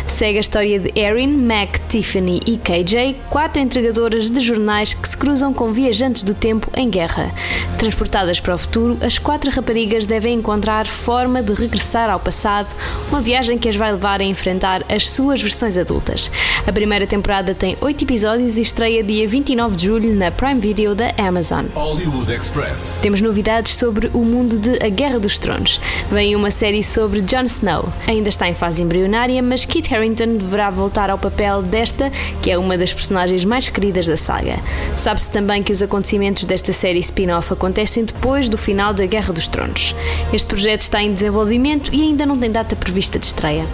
Segue 0.06 0.38
a 0.38 0.40
história 0.40 0.80
de 0.80 0.98
Erin, 0.98 1.36
Mac, 1.36 1.78
Tiffany 1.88 2.40
e 2.46 2.56
KJ, 2.56 3.16
quatro 3.28 3.60
entregadoras 3.60 4.30
de 4.30 4.40
jornais 4.40 4.94
que 4.94 5.06
se 5.06 5.16
cruzam 5.16 5.52
com 5.52 5.72
viajantes 5.72 6.22
do 6.22 6.32
tempo 6.32 6.70
em 6.74 6.88
guerra. 6.88 7.30
Transportadas 7.78 8.40
para 8.40 8.54
o 8.54 8.58
futuro, 8.58 8.96
as 9.02 9.18
quatro 9.18 9.50
raparigas 9.50 10.06
devem 10.06 10.38
encontrar 10.38 10.86
forma 10.86 11.42
de 11.42 11.52
regressar 11.52 12.08
ao 12.08 12.15
passado, 12.18 12.68
uma 13.08 13.20
viagem 13.20 13.58
que 13.58 13.68
as 13.68 13.76
vai 13.76 13.92
levar 13.92 14.20
a 14.20 14.24
enfrentar 14.24 14.82
as 14.88 15.08
suas 15.08 15.40
versões 15.40 15.76
adultas. 15.76 16.30
A 16.66 16.72
primeira 16.72 17.06
temporada 17.06 17.54
tem 17.54 17.76
oito 17.80 18.04
episódios 18.04 18.58
e 18.58 18.62
estreia 18.62 19.02
dia 19.02 19.28
29 19.28 19.76
de 19.76 19.86
julho 19.86 20.14
na 20.14 20.30
Prime 20.30 20.60
Video 20.60 20.94
da 20.94 21.12
Amazon. 21.18 21.66
Hollywood 21.74 22.32
Express. 22.32 23.00
Temos 23.02 23.20
novidades 23.20 23.76
sobre 23.76 24.10
o 24.12 24.20
mundo 24.20 24.58
de 24.58 24.84
A 24.84 24.88
Guerra 24.88 25.18
dos 25.18 25.38
Tronos. 25.38 25.80
Vem 26.10 26.34
uma 26.34 26.50
série 26.50 26.82
sobre 26.82 27.20
Jon 27.20 27.44
Snow. 27.44 27.92
Ainda 28.06 28.28
está 28.28 28.48
em 28.48 28.54
fase 28.54 28.82
embrionária, 28.82 29.42
mas 29.42 29.64
Kit 29.64 29.94
Harington 29.94 30.36
deverá 30.36 30.70
voltar 30.70 31.10
ao 31.10 31.18
papel 31.18 31.62
desta, 31.62 32.10
que 32.42 32.50
é 32.50 32.58
uma 32.58 32.76
das 32.78 32.92
personagens 32.92 33.44
mais 33.44 33.68
queridas 33.68 34.06
da 34.06 34.16
saga. 34.16 34.56
Sabe-se 34.96 35.30
também 35.30 35.62
que 35.62 35.72
os 35.72 35.82
acontecimentos 35.82 36.46
desta 36.46 36.72
série 36.72 37.00
spin-off 37.00 37.52
acontecem 37.52 38.04
depois 38.04 38.48
do 38.48 38.56
final 38.56 38.92
da 38.94 39.06
Guerra 39.06 39.32
dos 39.32 39.48
Tronos. 39.48 39.94
Este 40.32 40.46
projeto 40.46 40.82
está 40.82 41.02
em 41.02 41.12
desenvolvimento 41.12 41.90
e 41.92 42.04
ainda 42.06 42.26
não 42.26 42.38
tem 42.38 42.50
data 42.50 42.76
prevista 42.76 43.18
de 43.18 43.26
estreia. 43.26 43.66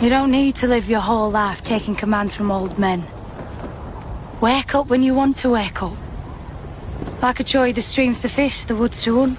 You 0.00 0.10
don't 0.10 0.30
need 0.30 0.54
to 0.60 0.66
live 0.66 0.90
your 0.90 1.02
whole 1.02 1.30
life 1.30 1.62
taking 1.62 1.94
commands 1.94 2.34
from 2.34 2.50
old 2.50 2.78
men. 2.78 3.04
Wake 4.40 4.74
up 4.74 4.90
when 4.90 5.02
you 5.02 5.14
want 5.14 5.40
to 5.42 5.50
wake 5.50 5.82
up. 5.82 5.96
I 7.22 7.32
could 7.32 7.48
show 7.48 7.64
you 7.64 7.72
the 7.72 7.80
streams 7.80 8.22
to 8.22 8.28
fish, 8.28 8.64
the 8.64 8.76
woods 8.76 9.02
to 9.02 9.12
run. 9.12 9.36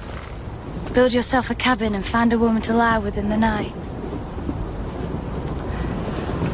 Build 0.94 1.14
yourself 1.14 1.50
a 1.50 1.56
cabin 1.56 1.96
and 1.96 2.06
find 2.06 2.34
a 2.34 2.38
woman 2.38 2.62
to 2.64 2.74
lie 2.74 3.00
with 3.00 3.18
in 3.18 3.30
the 3.30 3.38
night. 3.38 3.72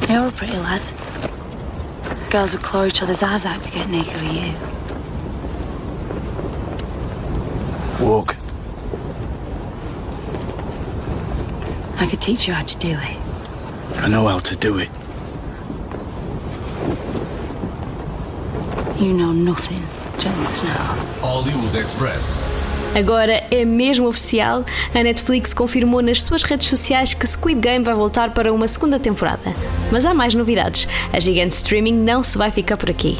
You're 0.07 0.27
a 0.27 0.31
pretty 0.31 0.57
lad. 0.57 0.83
Girls 2.29 2.53
would 2.53 2.61
claw 2.61 2.85
each 2.85 3.01
other's 3.01 3.23
eyes 3.23 3.45
out 3.45 3.63
to 3.63 3.71
get 3.71 3.89
naked 3.89 4.13
with 4.13 4.33
you. 4.33 4.53
Walk. 8.05 8.34
I 12.05 12.07
could 12.07 12.21
teach 12.21 12.47
you 12.47 12.53
how 12.53 12.63
to 12.63 12.77
do 12.77 12.89
it. 12.91 13.17
I 13.97 14.07
know 14.07 14.27
how 14.27 14.37
to 14.37 14.55
do 14.55 14.77
it. 14.77 14.91
You 19.01 19.11
know 19.11 19.31
nothing, 19.31 19.81
Jon 20.19 20.45
Snow. 20.45 20.69
Hollywood 21.23 21.75
Express. 21.75 22.74
Agora 22.95 23.43
é 23.51 23.65
mesmo 23.65 24.07
oficial, 24.07 24.63
a 24.93 25.03
Netflix 25.03 25.53
confirmou 25.53 26.01
nas 26.01 26.23
suas 26.23 26.43
redes 26.43 26.69
sociais 26.69 27.13
que 27.13 27.27
Squid 27.27 27.59
Game 27.59 27.83
vai 27.83 27.93
voltar 27.93 28.33
para 28.33 28.53
uma 28.53 28.69
segunda 28.69 28.97
temporada. 28.97 29.53
Mas 29.91 30.05
há 30.05 30.13
mais 30.13 30.33
novidades. 30.33 30.87
A 31.11 31.19
gigante 31.19 31.55
streaming 31.55 31.93
não 31.93 32.23
se 32.23 32.37
vai 32.37 32.51
ficar 32.51 32.77
por 32.77 32.89
aqui. 32.89 33.17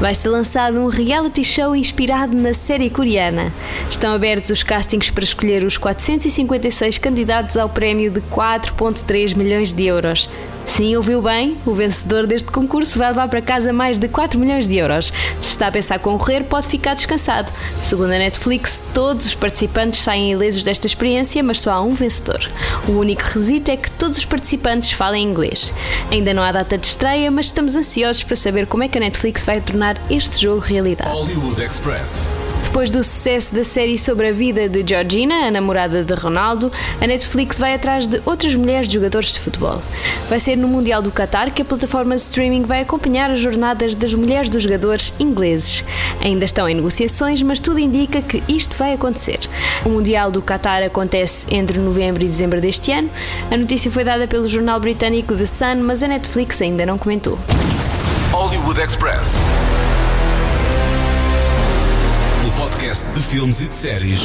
Vai 0.00 0.14
ser 0.14 0.28
lançado 0.28 0.78
um 0.78 0.86
reality 0.86 1.42
show 1.42 1.74
inspirado 1.74 2.36
na 2.36 2.54
série 2.54 2.88
coreana. 2.88 3.52
Estão 3.90 4.14
abertos 4.14 4.50
os 4.50 4.62
castings 4.62 5.10
para 5.10 5.24
escolher 5.24 5.64
os 5.64 5.76
456 5.76 6.98
candidatos 6.98 7.56
ao 7.56 7.68
prémio 7.68 8.12
de 8.12 8.20
4,3 8.20 9.36
milhões 9.36 9.72
de 9.72 9.86
euros. 9.86 10.28
Sim, 10.66 10.94
ouviu 10.96 11.22
bem? 11.22 11.56
O 11.64 11.74
vencedor 11.74 12.26
deste 12.26 12.50
concurso 12.50 12.98
vai 12.98 13.08
levar 13.08 13.28
para 13.28 13.40
casa 13.40 13.72
mais 13.72 13.96
de 13.96 14.08
4 14.08 14.38
milhões 14.38 14.68
de 14.68 14.76
euros. 14.76 15.12
Se 15.40 15.50
está 15.50 15.68
a 15.68 15.72
pensar 15.72 15.98
concorrer, 16.00 16.44
pode 16.44 16.66
ficar 16.66 16.94
descansado. 16.94 17.50
Segundo 17.80 18.12
a 18.12 18.18
Netflix, 18.18 18.82
todos 18.92 19.24
os 19.24 19.34
participantes 19.34 20.02
saem 20.02 20.32
ilesos 20.32 20.64
desta 20.64 20.86
experiência, 20.86 21.42
mas 21.42 21.60
só 21.60 21.72
há 21.72 21.80
um 21.80 21.94
vencedor. 21.94 22.40
O 22.86 22.92
único 22.92 23.22
requisito 23.22 23.70
é 23.70 23.76
que 23.76 23.90
todos 23.92 24.18
os 24.18 24.24
participantes 24.24 24.92
falem 24.92 25.24
inglês. 25.24 25.72
Ainda 26.10 26.34
não 26.34 26.42
há 26.42 26.52
data 26.52 26.76
de 26.76 26.86
estreia, 26.86 27.30
mas 27.30 27.46
estamos 27.46 27.74
ansiosos 27.74 28.22
para 28.22 28.36
saber 28.36 28.66
como 28.66 28.82
é 28.82 28.88
que 28.88 28.98
a 28.98 29.00
Netflix 29.00 29.44
vai 29.44 29.60
tornar 29.60 29.96
este 30.10 30.42
jogo 30.42 30.60
realidade. 30.60 31.10
Hollywood 31.10 31.62
Express. 31.62 32.55
Depois 32.76 32.90
do 32.90 33.02
sucesso 33.02 33.54
da 33.54 33.64
série 33.64 33.96
sobre 33.96 34.28
a 34.28 34.32
vida 34.32 34.68
de 34.68 34.84
Georgina, 34.86 35.46
a 35.46 35.50
namorada 35.50 36.04
de 36.04 36.12
Ronaldo, 36.12 36.70
a 37.00 37.06
Netflix 37.06 37.58
vai 37.58 37.72
atrás 37.72 38.06
de 38.06 38.20
outras 38.26 38.54
mulheres 38.54 38.86
jogadores 38.86 39.32
de 39.32 39.40
futebol. 39.40 39.80
Vai 40.28 40.38
ser 40.38 40.56
no 40.56 40.68
Mundial 40.68 41.00
do 41.00 41.10
Qatar 41.10 41.50
que 41.54 41.62
a 41.62 41.64
plataforma 41.64 42.14
de 42.14 42.20
streaming 42.20 42.64
vai 42.64 42.82
acompanhar 42.82 43.30
as 43.30 43.40
jornadas 43.40 43.94
das 43.94 44.12
mulheres 44.12 44.50
dos 44.50 44.62
jogadores 44.62 45.14
ingleses. 45.18 45.82
Ainda 46.20 46.44
estão 46.44 46.68
em 46.68 46.74
negociações, 46.74 47.42
mas 47.42 47.60
tudo 47.60 47.78
indica 47.78 48.20
que 48.20 48.42
isto 48.46 48.76
vai 48.76 48.92
acontecer. 48.92 49.40
O 49.82 49.88
Mundial 49.88 50.30
do 50.30 50.42
Qatar 50.42 50.82
acontece 50.82 51.46
entre 51.50 51.78
novembro 51.78 52.24
e 52.24 52.26
dezembro 52.26 52.60
deste 52.60 52.92
ano. 52.92 53.08
A 53.50 53.56
notícia 53.56 53.90
foi 53.90 54.04
dada 54.04 54.28
pelo 54.28 54.46
jornal 54.46 54.78
britânico 54.78 55.34
The 55.34 55.46
Sun, 55.46 55.76
mas 55.76 56.02
a 56.02 56.08
Netflix 56.08 56.60
ainda 56.60 56.84
não 56.84 56.98
comentou. 56.98 57.38
Hollywood 58.32 58.78
Express. 58.82 59.50
Podcast 62.86 63.10
de 63.14 63.20
filmes 63.20 63.60
e 63.62 63.66
de 63.66 63.74
séries 63.74 64.20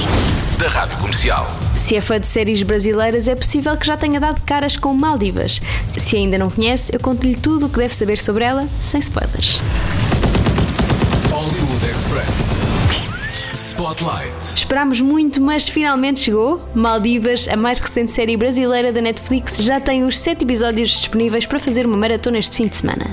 da 0.59 0.67
Rádio 0.67 0.95
Comercial. 0.97 1.47
Se 1.75 1.95
é 1.95 2.01
fã 2.01 2.19
de 2.19 2.27
séries 2.27 2.61
brasileiras, 2.61 3.27
é 3.27 3.33
possível 3.33 3.75
que 3.75 3.87
já 3.87 3.97
tenha 3.97 4.19
dado 4.19 4.39
caras 4.41 4.77
com 4.77 4.93
Maldivas. 4.93 5.59
Se 5.97 6.15
ainda 6.15 6.37
não 6.37 6.47
conhece, 6.47 6.93
eu 6.93 6.99
conto-lhe 6.99 7.33
tudo 7.33 7.65
o 7.65 7.69
que 7.69 7.79
deve 7.79 7.95
saber 7.95 8.19
sobre 8.19 8.43
ela, 8.43 8.67
sem 8.79 8.99
spoilers. 8.99 9.59
Hollywood 11.31 11.85
Express. 11.87 12.80
Spotlight. 13.81 14.31
Esperámos 14.55 15.01
muito, 15.01 15.41
mas 15.41 15.67
finalmente 15.67 16.19
chegou. 16.19 16.61
Maldivas, 16.75 17.47
a 17.47 17.55
mais 17.55 17.79
recente 17.79 18.11
série 18.11 18.37
brasileira 18.37 18.91
da 18.91 19.01
Netflix, 19.01 19.57
já 19.57 19.79
tem 19.79 20.03
os 20.03 20.19
7 20.19 20.43
episódios 20.43 20.91
disponíveis 20.91 21.47
para 21.47 21.59
fazer 21.59 21.87
uma 21.87 21.97
maratona 21.97 22.37
este 22.37 22.57
fim 22.57 22.67
de 22.67 22.77
semana. 22.77 23.07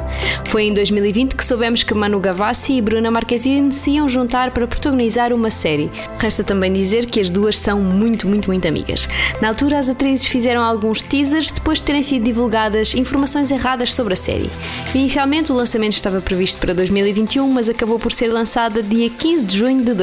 Foi 0.47 0.65
em 0.65 0.75
2020 0.75 1.35
que 1.35 1.43
soubemos 1.43 1.83
que 1.83 1.95
Manu 1.95 2.21
Gavassi 2.21 2.75
e 2.75 2.83
Bruna 2.83 3.11
Marquezine 3.11 3.73
se 3.73 3.93
iam 3.93 4.07
juntar 4.11 4.51
para 4.51 4.67
protagonizar 4.67 5.33
uma 5.33 5.49
série. 5.49 5.91
Resta 6.19 6.45
também 6.45 6.71
dizer 6.71 7.07
que 7.07 7.19
as 7.19 7.31
duas 7.31 7.57
são 7.57 7.81
muito, 7.81 8.29
muito, 8.29 8.49
muito 8.49 8.69
amigas. 8.69 9.09
Na 9.41 9.49
altura, 9.49 9.79
as 9.79 9.89
atrizes 9.89 10.27
fizeram 10.27 10.63
alguns 10.63 11.03
teasers 11.03 11.51
depois 11.51 11.79
de 11.79 11.85
terem 11.85 12.03
sido 12.03 12.25
divulgadas 12.25 12.93
informações 12.95 13.51
erradas 13.51 13.95
sobre 13.95 14.13
a 14.13 14.17
série. 14.17 14.51
Inicialmente, 14.95 15.51
o 15.51 15.55
lançamento 15.55 15.95
estava 15.95 16.21
previsto 16.21 16.61
para 16.61 16.75
2021, 16.75 17.51
mas 17.51 17.71
acabou 17.71 17.99
por 17.99 18.13
ser 18.13 18.29
lançada 18.29 18.83
dia 18.83 19.09
15 19.09 19.47
de 19.47 19.57
junho 19.57 19.83
de 19.83 19.95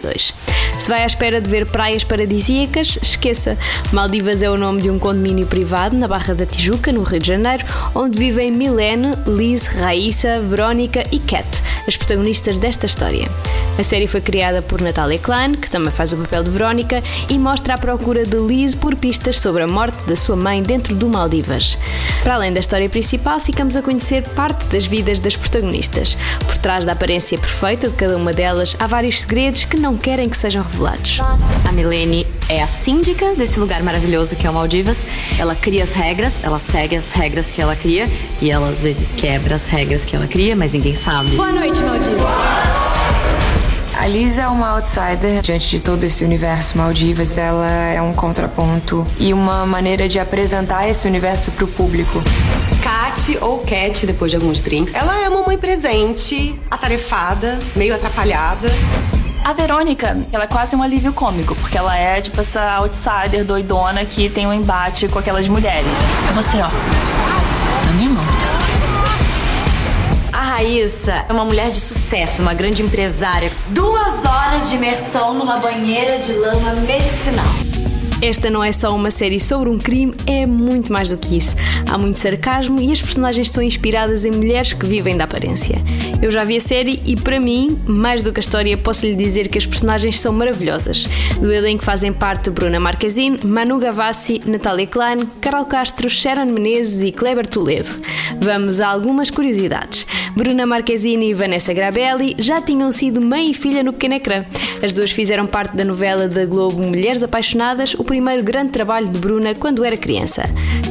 2022. 0.00 0.34
Se 0.78 0.88
vai 0.88 1.02
à 1.02 1.06
espera 1.06 1.40
de 1.40 1.48
ver 1.48 1.66
praias 1.66 2.04
paradisíacas, 2.04 2.98
esqueça. 3.02 3.56
Maldivas 3.92 4.42
é 4.42 4.50
o 4.50 4.56
nome 4.56 4.82
de 4.82 4.90
um 4.90 4.98
condomínio 4.98 5.46
privado 5.46 5.96
na 5.96 6.06
Barra 6.06 6.34
da 6.34 6.46
Tijuca, 6.46 6.92
no 6.92 7.02
Rio 7.02 7.20
de 7.20 7.28
Janeiro, 7.28 7.64
onde 7.94 8.18
vivem 8.18 8.50
Milene, 8.50 9.14
Liz, 9.26 9.66
Raíssa, 9.66 10.40
Verónica 10.40 11.02
e 11.10 11.18
Kat, 11.18 11.46
as 11.86 11.96
protagonistas 11.96 12.58
desta 12.58 12.86
história. 12.86 13.28
A 13.78 13.82
série 13.82 14.06
foi 14.06 14.22
criada 14.22 14.62
por 14.62 14.80
Natalia 14.80 15.18
Klein, 15.18 15.54
que 15.54 15.68
também 15.68 15.90
faz 15.90 16.10
o 16.12 16.16
papel 16.16 16.42
de 16.42 16.50
Verónica, 16.50 17.02
e 17.28 17.38
mostra 17.38 17.74
a 17.74 17.78
procura 17.78 18.24
de 18.24 18.36
Liz 18.38 18.74
por 18.74 18.94
pistas 18.94 19.38
sobre 19.38 19.62
a 19.62 19.66
morte 19.66 19.98
da 20.06 20.16
sua 20.16 20.34
mãe 20.34 20.62
dentro 20.62 20.94
do 20.94 21.08
Maldivas. 21.08 21.76
Para 22.22 22.36
além 22.36 22.54
da 22.54 22.60
história 22.60 22.88
principal, 22.88 23.38
ficamos 23.38 23.76
a 23.76 23.82
conhecer 23.82 24.22
parte 24.30 24.64
das 24.66 24.86
vidas 24.86 25.20
das 25.20 25.36
protagonistas. 25.36 26.16
Por 26.46 26.56
trás 26.56 26.86
da 26.86 26.92
aparência 26.92 27.38
perfeita 27.38 27.90
de 27.90 27.94
cada 27.96 28.16
uma 28.16 28.32
delas, 28.32 28.74
há 28.78 28.86
vários 28.86 29.20
segredos 29.20 29.64
que 29.64 29.76
não 29.76 29.98
querem 29.98 30.28
que 30.28 30.36
sejam 30.38 30.62
revelados. 30.62 31.20
A 31.68 31.72
Milene 31.72 32.26
é 32.48 32.62
a 32.62 32.66
síndica 32.66 33.34
desse 33.34 33.60
lugar 33.60 33.82
maravilhoso 33.82 34.36
que 34.36 34.46
é 34.46 34.50
o 34.50 34.54
Maldivas. 34.54 35.04
Ela 35.38 35.54
cria 35.54 35.84
as 35.84 35.92
regras, 35.92 36.40
ela 36.42 36.58
segue 36.58 36.96
as 36.96 37.12
regras 37.12 37.50
que 37.50 37.60
ela 37.60 37.76
cria 37.76 38.08
e 38.40 38.50
ela 38.50 38.68
às 38.68 38.82
vezes 38.82 39.12
quebra 39.12 39.56
as 39.56 39.66
regras 39.66 40.06
que 40.06 40.16
ela 40.16 40.26
cria, 40.26 40.56
mas 40.56 40.72
ninguém 40.72 40.94
sabe. 40.94 41.36
Boa 41.36 41.52
noite, 41.52 41.82
Maldivas. 41.82 42.75
A 44.06 44.08
Liz 44.08 44.38
é 44.38 44.46
uma 44.46 44.68
outsider 44.68 45.42
diante 45.42 45.68
de 45.68 45.80
todo 45.80 46.04
esse 46.04 46.24
universo 46.24 46.78
Maldivas. 46.78 47.36
Ela 47.36 47.66
é 47.66 48.00
um 48.00 48.14
contraponto 48.14 49.04
e 49.18 49.34
uma 49.34 49.66
maneira 49.66 50.08
de 50.08 50.20
apresentar 50.20 50.88
esse 50.88 51.08
universo 51.08 51.50
pro 51.50 51.66
público. 51.66 52.22
Cat 52.84 53.36
ou 53.40 53.58
Cat, 53.58 54.06
depois 54.06 54.30
de 54.30 54.36
alguns 54.36 54.60
drinks. 54.60 54.94
Ela 54.94 55.24
é 55.24 55.28
uma 55.28 55.42
mãe 55.42 55.58
presente, 55.58 56.56
atarefada, 56.70 57.58
meio 57.74 57.96
atrapalhada. 57.96 58.68
A 59.44 59.52
Verônica, 59.52 60.16
ela 60.32 60.44
é 60.44 60.46
quase 60.46 60.76
um 60.76 60.84
alívio 60.84 61.12
cômico, 61.12 61.56
porque 61.56 61.76
ela 61.76 61.98
é 61.98 62.20
tipo 62.20 62.40
essa 62.40 62.76
outsider 62.76 63.44
doidona 63.44 64.04
que 64.04 64.28
tem 64.30 64.46
um 64.46 64.54
embate 64.54 65.08
com 65.08 65.18
aquelas 65.18 65.48
mulheres. 65.48 65.90
É 66.30 66.32
você, 66.32 66.58
ó. 66.58 66.68
Na 67.86 67.92
minha 67.94 68.10
mão. 68.10 68.24
A 70.32 70.42
Raíssa 70.42 71.24
é 71.28 71.32
uma 71.32 71.46
mulher 71.46 71.70
de 71.70 71.80
sucesso, 71.80 72.42
uma 72.42 72.52
grande 72.54 72.82
empresária. 72.82 73.50
Duas 73.70 74.24
horas 74.24 74.70
de 74.70 74.76
imersão 74.76 75.34
numa 75.34 75.58
banheira 75.58 76.18
de 76.20 76.32
lama 76.34 76.74
medicinal. 76.74 77.44
Esta 78.22 78.48
não 78.48 78.62
é 78.64 78.70
só 78.72 78.94
uma 78.94 79.10
série 79.10 79.38
sobre 79.38 79.68
um 79.68 79.78
crime, 79.78 80.14
é 80.26 80.46
muito 80.46 80.90
mais 80.90 81.10
do 81.10 81.18
que 81.18 81.36
isso. 81.36 81.54
Há 81.90 81.98
muito 81.98 82.18
sarcasmo 82.18 82.80
e 82.80 82.90
as 82.90 83.02
personagens 83.02 83.50
são 83.50 83.62
inspiradas 83.62 84.24
em 84.24 84.30
mulheres 84.30 84.72
que 84.72 84.86
vivem 84.86 85.16
da 85.16 85.24
aparência. 85.24 85.82
Eu 86.22 86.30
já 86.30 86.44
vi 86.44 86.56
a 86.56 86.60
série 86.60 87.02
e, 87.04 87.14
para 87.14 87.38
mim, 87.38 87.78
mais 87.86 88.22
do 88.22 88.32
que 88.32 88.38
a 88.38 88.42
história, 88.42 88.78
posso 88.78 89.04
lhe 89.04 89.14
dizer 89.14 89.48
que 89.48 89.58
as 89.58 89.66
personagens 89.66 90.18
são 90.18 90.32
maravilhosas. 90.32 91.06
Do 91.38 91.52
elenco 91.52 91.84
fazem 91.84 92.12
parte 92.12 92.48
Bruna 92.48 92.80
Marquezine, 92.80 93.40
Manu 93.44 93.78
Gavassi, 93.78 94.40
Natália 94.46 94.86
Klein, 94.86 95.26
Carol 95.40 95.66
Castro, 95.66 96.08
Sharon 96.08 96.46
Menezes 96.46 97.02
e 97.02 97.12
Kleber 97.12 97.46
Toledo. 97.46 97.90
Vamos 98.40 98.80
a 98.80 98.88
algumas 98.88 99.28
curiosidades. 99.28 100.05
Bruna 100.36 100.66
Marquezine 100.66 101.30
e 101.30 101.34
Vanessa 101.34 101.72
Grabelli 101.72 102.36
já 102.38 102.60
tinham 102.60 102.92
sido 102.92 103.22
mãe 103.22 103.50
e 103.50 103.54
filha 103.54 103.82
no 103.82 103.94
pequeno 103.94 104.16
ecrã. 104.16 104.44
As 104.82 104.92
duas 104.92 105.10
fizeram 105.10 105.46
parte 105.46 105.74
da 105.74 105.82
novela 105.82 106.28
da 106.28 106.44
Globo 106.44 106.82
Mulheres 106.82 107.22
Apaixonadas, 107.22 107.94
o 107.94 108.04
primeiro 108.04 108.42
grande 108.42 108.70
trabalho 108.70 109.08
de 109.08 109.18
Bruna 109.18 109.54
quando 109.54 109.82
era 109.82 109.96
criança. 109.96 110.42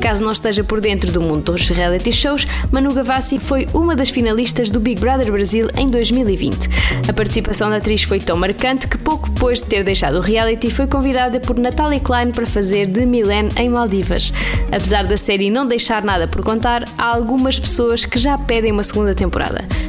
Caso 0.02 0.24
não 0.24 0.32
esteja 0.32 0.64
por 0.64 0.82
dentro 0.82 1.12
do 1.12 1.22
mundo 1.22 1.52
dos 1.52 1.70
reality 1.70 2.12
shows, 2.12 2.48
Manu 2.72 2.92
Gavassi 2.92 3.40
foi 3.40 3.68
uma 3.72 3.96
das 3.96 4.10
finalistas 4.10 4.72
do 4.72 4.80
Big 4.80 5.00
Brother 5.00 5.32
Brasil 5.32 5.68
em 5.78 5.86
2020. 5.86 6.68
A 7.08 7.14
participação 7.14 7.70
da 7.70 7.78
atriz 7.78 8.02
foi 8.02 8.20
tão 8.20 8.38
marcante 8.38 8.88
que 8.88 8.98
pouco 8.98 9.30
depois 9.30 9.60
de 9.60 9.66
ter 9.66 9.84
deixado 9.84 10.18
o 10.18 10.22
reality 10.22 10.72
foi 10.72 10.88
convidada 10.88 11.40
por 11.40 11.56
Natalie 11.56 12.00
Klein 12.00 12.32
para 12.32 12.48
fazer 12.48 12.88
de 12.88 13.06
Milene 13.06 13.52
em 13.58 13.70
Maldivas. 13.70 14.34
Apesar 14.72 15.06
da 15.06 15.18
série 15.18 15.52
não 15.52 15.68
deixar 15.68 16.04
nada 16.04 16.28
por 16.28 16.44
contar, 16.44 16.84
há 16.98 17.06
algumas 17.06 17.60
pessoas 17.60 18.06
que 18.06 18.18
já 18.18 18.40
pedem 18.40 18.72
uma 18.72 18.82
segunda 18.82 19.14
temporada. 19.14 19.35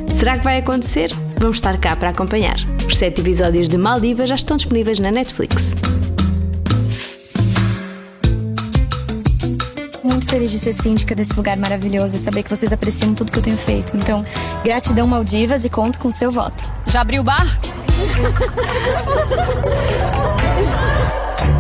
Será 0.06 0.38
que 0.38 0.44
vai 0.44 0.59
acontecer? 0.59 1.11
Vamos 1.38 1.59
estar 1.59 1.78
cá 1.78 1.94
para 1.94 2.11
acompanhar. 2.11 2.56
Os 2.87 2.96
sete 2.96 3.20
episódios 3.20 3.68
de 3.68 3.76
Maldivas 3.76 4.28
já 4.28 4.35
estão 4.35 4.56
disponíveis 4.56 4.98
na 4.98 5.11
Netflix. 5.11 5.74
muito 10.02 10.30
feliz 10.30 10.50
de 10.50 10.59
ser 10.59 10.72
síndica 10.72 11.14
desse 11.14 11.35
lugar 11.37 11.56
maravilhoso 11.56 12.16
e 12.16 12.18
saber 12.18 12.42
que 12.42 12.50
vocês 12.50 12.72
apreciam 12.72 13.14
tudo 13.14 13.30
que 13.30 13.38
eu 13.38 13.42
tenho 13.42 13.56
feito. 13.56 13.96
Então, 13.96 14.24
gratidão 14.64 15.06
Maldivas 15.06 15.64
e 15.64 15.70
conto 15.70 15.98
com 15.98 16.09
o 16.09 16.12
seu 16.12 16.30
voto. 16.30 16.64
Já 16.87 17.02
abriu 17.02 17.20
o 17.20 17.24
bar? 17.24 17.46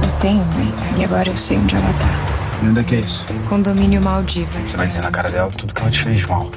Eu 0.02 0.20
tenho 0.20 0.44
mãe 0.44 0.74
e 0.98 1.04
agora 1.04 1.28
eu 1.28 1.36
sei 1.36 1.58
onde 1.58 1.76
ela 1.76 1.92
tá. 1.94 2.62
E 2.62 2.68
onde 2.68 2.80
é 2.80 2.84
que 2.84 2.94
é 2.96 3.00
isso? 3.00 3.24
Condomínio 3.48 4.00
Maldivas. 4.00 4.70
Você 4.70 4.76
vai 4.76 4.86
dizer 4.86 5.02
na 5.02 5.10
cara 5.10 5.30
dela 5.30 5.50
tudo 5.50 5.72
que 5.72 5.80
ela 5.80 5.90
te 5.90 6.02
fez 6.02 6.24
mal. 6.26 6.50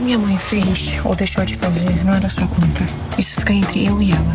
Que 0.00 0.04
minha 0.04 0.18
mãe 0.18 0.38
fez 0.38 0.98
ou 1.04 1.14
deixou 1.14 1.44
de 1.44 1.54
fazer 1.58 2.02
não 2.06 2.14
é 2.14 2.20
da 2.20 2.30
sua 2.30 2.46
conta. 2.46 2.88
Isso 3.18 3.34
fica 3.34 3.52
entre 3.52 3.84
eu 3.84 4.00
e 4.00 4.12
ela. 4.12 4.34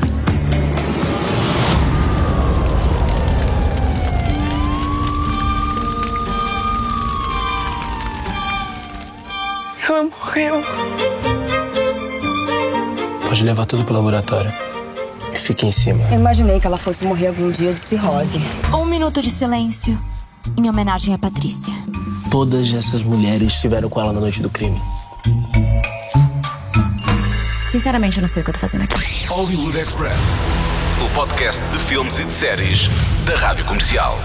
Ela 9.90 10.04
morreu. 10.04 10.64
Pode 13.28 13.44
levar 13.44 13.66
tudo 13.66 13.84
pro 13.84 13.96
laboratório. 13.96 14.54
E 15.34 15.36
fique 15.36 15.66
em 15.66 15.72
cima. 15.72 16.04
Eu 16.12 16.20
imaginei 16.20 16.60
que 16.60 16.68
ela 16.68 16.78
fosse 16.78 17.08
morrer 17.08 17.30
algum 17.30 17.50
dia 17.50 17.74
de 17.74 17.80
cirrose. 17.80 18.40
Um 18.72 18.86
minuto 18.86 19.20
de 19.20 19.32
silêncio 19.32 20.00
em 20.56 20.70
homenagem 20.70 21.12
a 21.16 21.18
Patrícia. 21.18 21.74
Todas 22.30 22.72
essas 22.72 23.02
mulheres 23.02 23.54
estiveram 23.54 23.90
com 23.90 24.00
ela 24.00 24.14
na 24.14 24.20
noite 24.20 24.44
do 24.44 24.50
crime. 24.52 24.80
Sinceramente, 27.68 28.18
eu 28.18 28.22
não 28.22 28.28
sei 28.28 28.42
o 28.42 28.44
que 28.44 28.50
eu 28.50 28.54
tô 28.54 28.60
fazendo 28.60 28.84
aqui. 28.84 29.26
Hollywood 29.28 29.78
Express. 29.78 30.46
O 31.06 31.10
podcast 31.16 31.64
de 31.72 31.78
filmes 31.78 32.20
e 32.20 32.26
de 32.26 32.32
séries 32.32 32.90
da 33.26 33.36
Rádio 33.36 33.66
Comercial. 33.66 34.20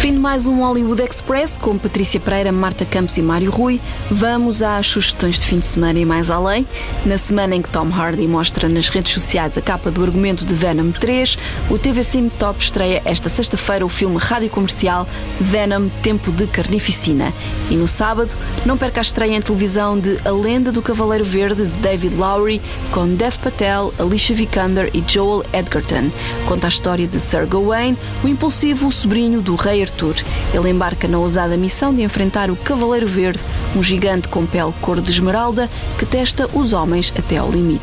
Fim 0.00 0.14
de 0.14 0.18
mais 0.18 0.46
um 0.46 0.60
Hollywood 0.60 1.02
Express 1.02 1.58
com 1.58 1.76
Patrícia 1.76 2.18
Pereira, 2.18 2.50
Marta 2.50 2.86
Campos 2.86 3.18
e 3.18 3.22
Mário 3.22 3.50
Rui. 3.50 3.78
Vamos 4.10 4.62
às 4.62 4.86
sugestões 4.86 5.38
de 5.38 5.44
fim 5.44 5.58
de 5.58 5.66
semana 5.66 5.98
e 5.98 6.06
mais 6.06 6.30
além. 6.30 6.66
Na 7.04 7.18
semana 7.18 7.54
em 7.54 7.60
que 7.60 7.68
Tom 7.68 7.90
Hardy 7.92 8.26
mostra 8.26 8.66
nas 8.66 8.88
redes 8.88 9.12
sociais 9.12 9.58
a 9.58 9.60
capa 9.60 9.90
do 9.90 10.02
argumento 10.02 10.46
de 10.46 10.54
Venom 10.54 10.90
3, 10.90 11.36
o 11.68 11.76
TV 11.76 12.02
Cine 12.02 12.30
Top 12.30 12.58
estreia 12.64 13.02
esta 13.04 13.28
sexta-feira 13.28 13.84
o 13.84 13.90
filme 13.90 14.16
rádio 14.16 14.48
comercial 14.48 15.06
Venom 15.38 15.90
Tempo 16.02 16.32
de 16.32 16.46
Carnificina. 16.46 17.30
E 17.70 17.74
no 17.74 17.86
sábado, 17.86 18.30
não 18.64 18.78
perca 18.78 19.00
a 19.00 19.02
estreia 19.02 19.36
em 19.36 19.42
televisão 19.42 20.00
de 20.00 20.18
A 20.24 20.30
Lenda 20.30 20.72
do 20.72 20.80
Cavaleiro 20.80 21.26
Verde 21.26 21.66
de 21.66 21.76
David 21.76 22.16
Lowry 22.16 22.62
com 22.90 23.06
Dev 23.06 23.36
Patel, 23.36 23.92
Alicia 23.98 24.34
Vikander 24.34 24.88
e 24.94 25.04
Joel 25.06 25.44
Edgerton. 25.52 26.10
Conta 26.48 26.68
a 26.68 26.70
história 26.70 27.06
de 27.06 27.20
Sir 27.20 27.46
Gawain, 27.46 27.89
o 28.22 28.28
impulsivo 28.28 28.90
sobrinho 28.90 29.40
do 29.40 29.54
rei 29.54 29.82
Arthur. 29.82 30.14
Ele 30.52 30.70
embarca 30.70 31.08
na 31.08 31.18
ousada 31.18 31.56
missão 31.56 31.94
de 31.94 32.02
enfrentar 32.02 32.50
o 32.50 32.56
Cavaleiro 32.56 33.06
Verde, 33.06 33.40
um 33.74 33.82
gigante 33.82 34.28
com 34.28 34.46
pele 34.46 34.72
cor 34.80 35.00
de 35.00 35.10
esmeralda 35.10 35.68
que 35.98 36.06
testa 36.06 36.48
os 36.52 36.72
homens 36.72 37.12
até 37.16 37.36
ao 37.36 37.50
limite. 37.50 37.79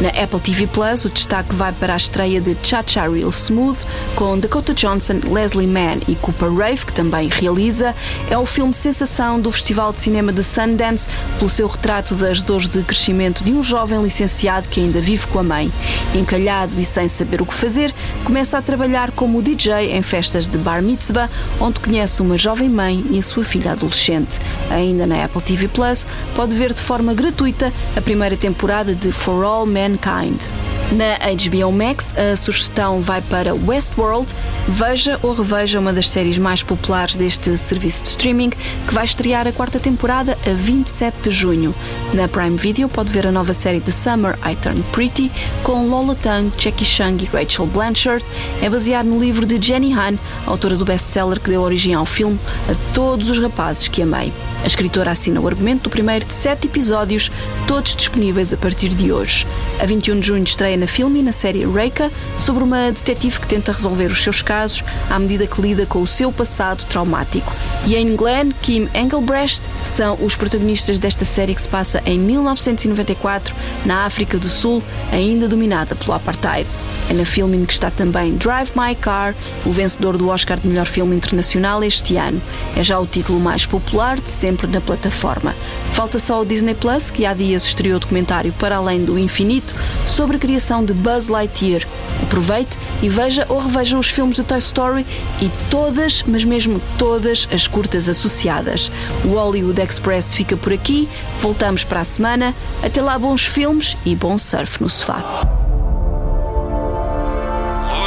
Na 0.00 0.08
Apple 0.08 0.40
TV 0.40 0.66
Plus, 0.66 1.04
o 1.04 1.10
destaque 1.10 1.54
vai 1.54 1.72
para 1.72 1.92
a 1.92 1.96
estreia 1.98 2.40
de 2.40 2.56
Cha-Cha 2.62 3.06
Real 3.06 3.28
Smooth, 3.28 3.78
com 4.16 4.38
Dakota 4.38 4.72
Johnson, 4.72 5.20
Leslie 5.30 5.66
Mann 5.66 5.98
e 6.08 6.14
Cooper 6.14 6.50
Rave, 6.50 6.86
que 6.86 6.92
também 6.94 7.28
realiza. 7.28 7.94
É 8.30 8.38
o 8.38 8.46
filme 8.46 8.72
sensação 8.72 9.38
do 9.38 9.52
Festival 9.52 9.92
de 9.92 10.00
Cinema 10.00 10.32
de 10.32 10.42
Sundance, 10.42 11.06
pelo 11.38 11.50
seu 11.50 11.68
retrato 11.68 12.14
das 12.14 12.40
dores 12.40 12.66
de 12.66 12.82
crescimento 12.82 13.44
de 13.44 13.52
um 13.52 13.62
jovem 13.62 14.02
licenciado 14.02 14.68
que 14.68 14.80
ainda 14.80 15.02
vive 15.02 15.26
com 15.26 15.40
a 15.40 15.42
mãe. 15.42 15.70
Encalhado 16.14 16.80
e 16.80 16.84
sem 16.86 17.06
saber 17.06 17.42
o 17.42 17.46
que 17.46 17.52
fazer, 17.52 17.94
começa 18.24 18.56
a 18.56 18.62
trabalhar 18.62 19.10
como 19.10 19.42
DJ 19.42 19.92
em 19.92 20.02
festas 20.02 20.46
de 20.46 20.56
bar 20.56 20.82
mitzvah, 20.82 21.28
onde 21.60 21.78
conhece 21.78 22.22
uma 22.22 22.38
jovem 22.38 22.70
mãe 22.70 23.04
e 23.10 23.18
a 23.18 23.22
sua 23.22 23.44
filha 23.44 23.72
adolescente. 23.72 24.40
Ainda 24.70 25.06
na 25.06 25.22
Apple 25.22 25.42
TV 25.42 25.68
Plus, 25.68 26.06
pode 26.34 26.54
ver 26.54 26.72
de 26.72 26.80
forma 26.80 27.12
gratuita 27.12 27.70
a 27.94 28.00
primeira 28.00 28.34
temporada 28.34 28.94
de 28.94 29.12
For 29.12 29.44
All 29.44 29.66
Mankind. 29.90 30.69
Na 30.92 31.16
HBO 31.36 31.70
Max, 31.70 32.12
a 32.16 32.34
sugestão 32.34 33.00
vai 33.00 33.22
para 33.22 33.54
Westworld. 33.54 34.26
Veja 34.66 35.20
ou 35.22 35.32
reveja 35.32 35.78
uma 35.78 35.92
das 35.92 36.08
séries 36.08 36.36
mais 36.36 36.64
populares 36.64 37.14
deste 37.14 37.56
serviço 37.56 38.02
de 38.02 38.08
streaming, 38.08 38.50
que 38.50 38.92
vai 38.92 39.04
estrear 39.04 39.46
a 39.46 39.52
quarta 39.52 39.78
temporada 39.78 40.36
a 40.44 40.50
27 40.50 41.28
de 41.28 41.30
junho. 41.30 41.72
Na 42.12 42.26
Prime 42.26 42.56
Video 42.56 42.88
pode 42.88 43.08
ver 43.12 43.24
a 43.24 43.30
nova 43.30 43.54
série 43.54 43.80
The 43.80 43.92
Summer 43.92 44.36
I 44.44 44.56
Turned 44.56 44.84
Pretty, 44.90 45.30
com 45.62 45.86
Lola 45.86 46.16
Tung, 46.16 46.50
Jackie 46.58 46.84
Chung 46.84 47.18
e 47.22 47.24
Rachel 47.26 47.66
Blanchard. 47.66 48.24
É 48.60 48.68
baseado 48.68 49.06
no 49.06 49.20
livro 49.20 49.46
de 49.46 49.64
Jenny 49.64 49.92
Han, 49.92 50.18
autora 50.44 50.76
do 50.76 50.84
best-seller 50.84 51.38
que 51.38 51.50
deu 51.50 51.62
origem 51.62 51.94
ao 51.94 52.04
filme 52.04 52.38
A 52.68 52.94
Todos 52.94 53.28
os 53.28 53.38
Rapazes 53.38 53.86
que 53.86 54.02
Amei. 54.02 54.32
A 54.64 54.66
escritora 54.66 55.12
assina 55.12 55.40
o 55.40 55.46
argumento 55.46 55.84
do 55.84 55.90
primeiro 55.90 56.24
de 56.24 56.34
sete 56.34 56.66
episódios, 56.66 57.30
todos 57.66 57.94
disponíveis 57.94 58.52
a 58.52 58.56
partir 58.56 58.88
de 58.88 59.12
hoje. 59.12 59.46
A 59.78 59.86
21 59.86 60.20
de 60.20 60.26
junho 60.26 60.44
estreia 60.44 60.79
na 60.80 60.86
filme 60.86 61.20
e 61.20 61.22
na 61.22 61.32
série 61.32 61.64
Reika, 61.64 62.10
sobre 62.38 62.64
uma 62.64 62.90
detetive 62.90 63.38
que 63.38 63.46
tenta 63.46 63.70
resolver 63.70 64.06
os 64.06 64.22
seus 64.22 64.42
casos 64.42 64.82
à 65.08 65.18
medida 65.18 65.46
que 65.46 65.60
lida 65.60 65.86
com 65.86 66.00
o 66.00 66.06
seu 66.06 66.32
passado 66.32 66.84
traumático. 66.86 67.52
Ian 67.86 68.16
Glenn, 68.16 68.50
Kim 68.62 68.88
Engelbrecht 68.94 69.62
são 69.84 70.18
os 70.20 70.34
protagonistas 70.34 70.98
desta 70.98 71.24
série 71.24 71.54
que 71.54 71.62
se 71.62 71.68
passa 71.68 72.02
em 72.04 72.18
1994, 72.18 73.54
na 73.84 74.06
África 74.06 74.38
do 74.38 74.48
Sul, 74.48 74.82
ainda 75.12 75.46
dominada 75.46 75.94
pelo 75.94 76.14
apartheid. 76.14 76.66
É 77.10 77.12
na 77.12 77.24
filme 77.24 77.66
que 77.66 77.72
está 77.72 77.90
também 77.90 78.36
Drive 78.36 78.70
My 78.76 78.94
Car, 78.94 79.34
o 79.66 79.72
vencedor 79.72 80.16
do 80.16 80.28
Oscar 80.28 80.60
de 80.60 80.68
melhor 80.68 80.86
filme 80.86 81.16
internacional 81.16 81.82
este 81.82 82.16
ano. 82.16 82.40
É 82.76 82.84
já 82.84 83.00
o 83.00 83.06
título 83.06 83.40
mais 83.40 83.66
popular 83.66 84.20
de 84.20 84.30
sempre 84.30 84.68
na 84.68 84.80
plataforma. 84.80 85.52
Falta 85.92 86.20
só 86.20 86.40
o 86.40 86.46
Disney 86.46 86.74
Plus, 86.74 87.10
que 87.10 87.26
há 87.26 87.34
dias 87.34 87.64
estreou 87.64 87.98
documentário 87.98 88.52
Para 88.52 88.76
Além 88.76 89.04
do 89.04 89.18
Infinito 89.18 89.74
sobre 90.06 90.36
a 90.36 90.38
criação 90.38 90.84
de 90.84 90.92
Buzz 90.92 91.26
Lightyear. 91.26 91.84
Aproveite 92.22 92.78
e 93.02 93.08
veja 93.08 93.44
ou 93.48 93.58
reveja 93.58 93.98
os 93.98 94.08
filmes 94.08 94.36
de 94.36 94.44
Toy 94.44 94.58
Story 94.58 95.04
e 95.42 95.50
todas, 95.68 96.22
mas 96.22 96.44
mesmo 96.44 96.80
todas, 96.96 97.48
as 97.52 97.66
curtas 97.66 98.08
associadas. 98.08 98.88
O 99.24 99.30
Hollywood 99.30 99.80
Express 99.80 100.32
fica 100.32 100.56
por 100.56 100.72
aqui, 100.72 101.08
voltamos 101.40 101.82
para 101.82 101.98
a 101.98 102.04
semana. 102.04 102.54
Até 102.84 103.02
lá, 103.02 103.18
bons 103.18 103.44
filmes 103.44 103.96
e 104.06 104.14
bom 104.14 104.38
surf 104.38 104.80
no 104.80 104.88
sofá. 104.88 105.59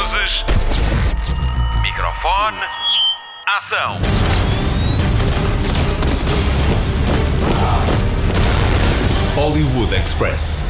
Luzes. 0.04 0.44
Microfone. 1.80 2.58
Ação. 3.46 3.98
Hollywood 9.34 9.94
Express. 9.94 10.63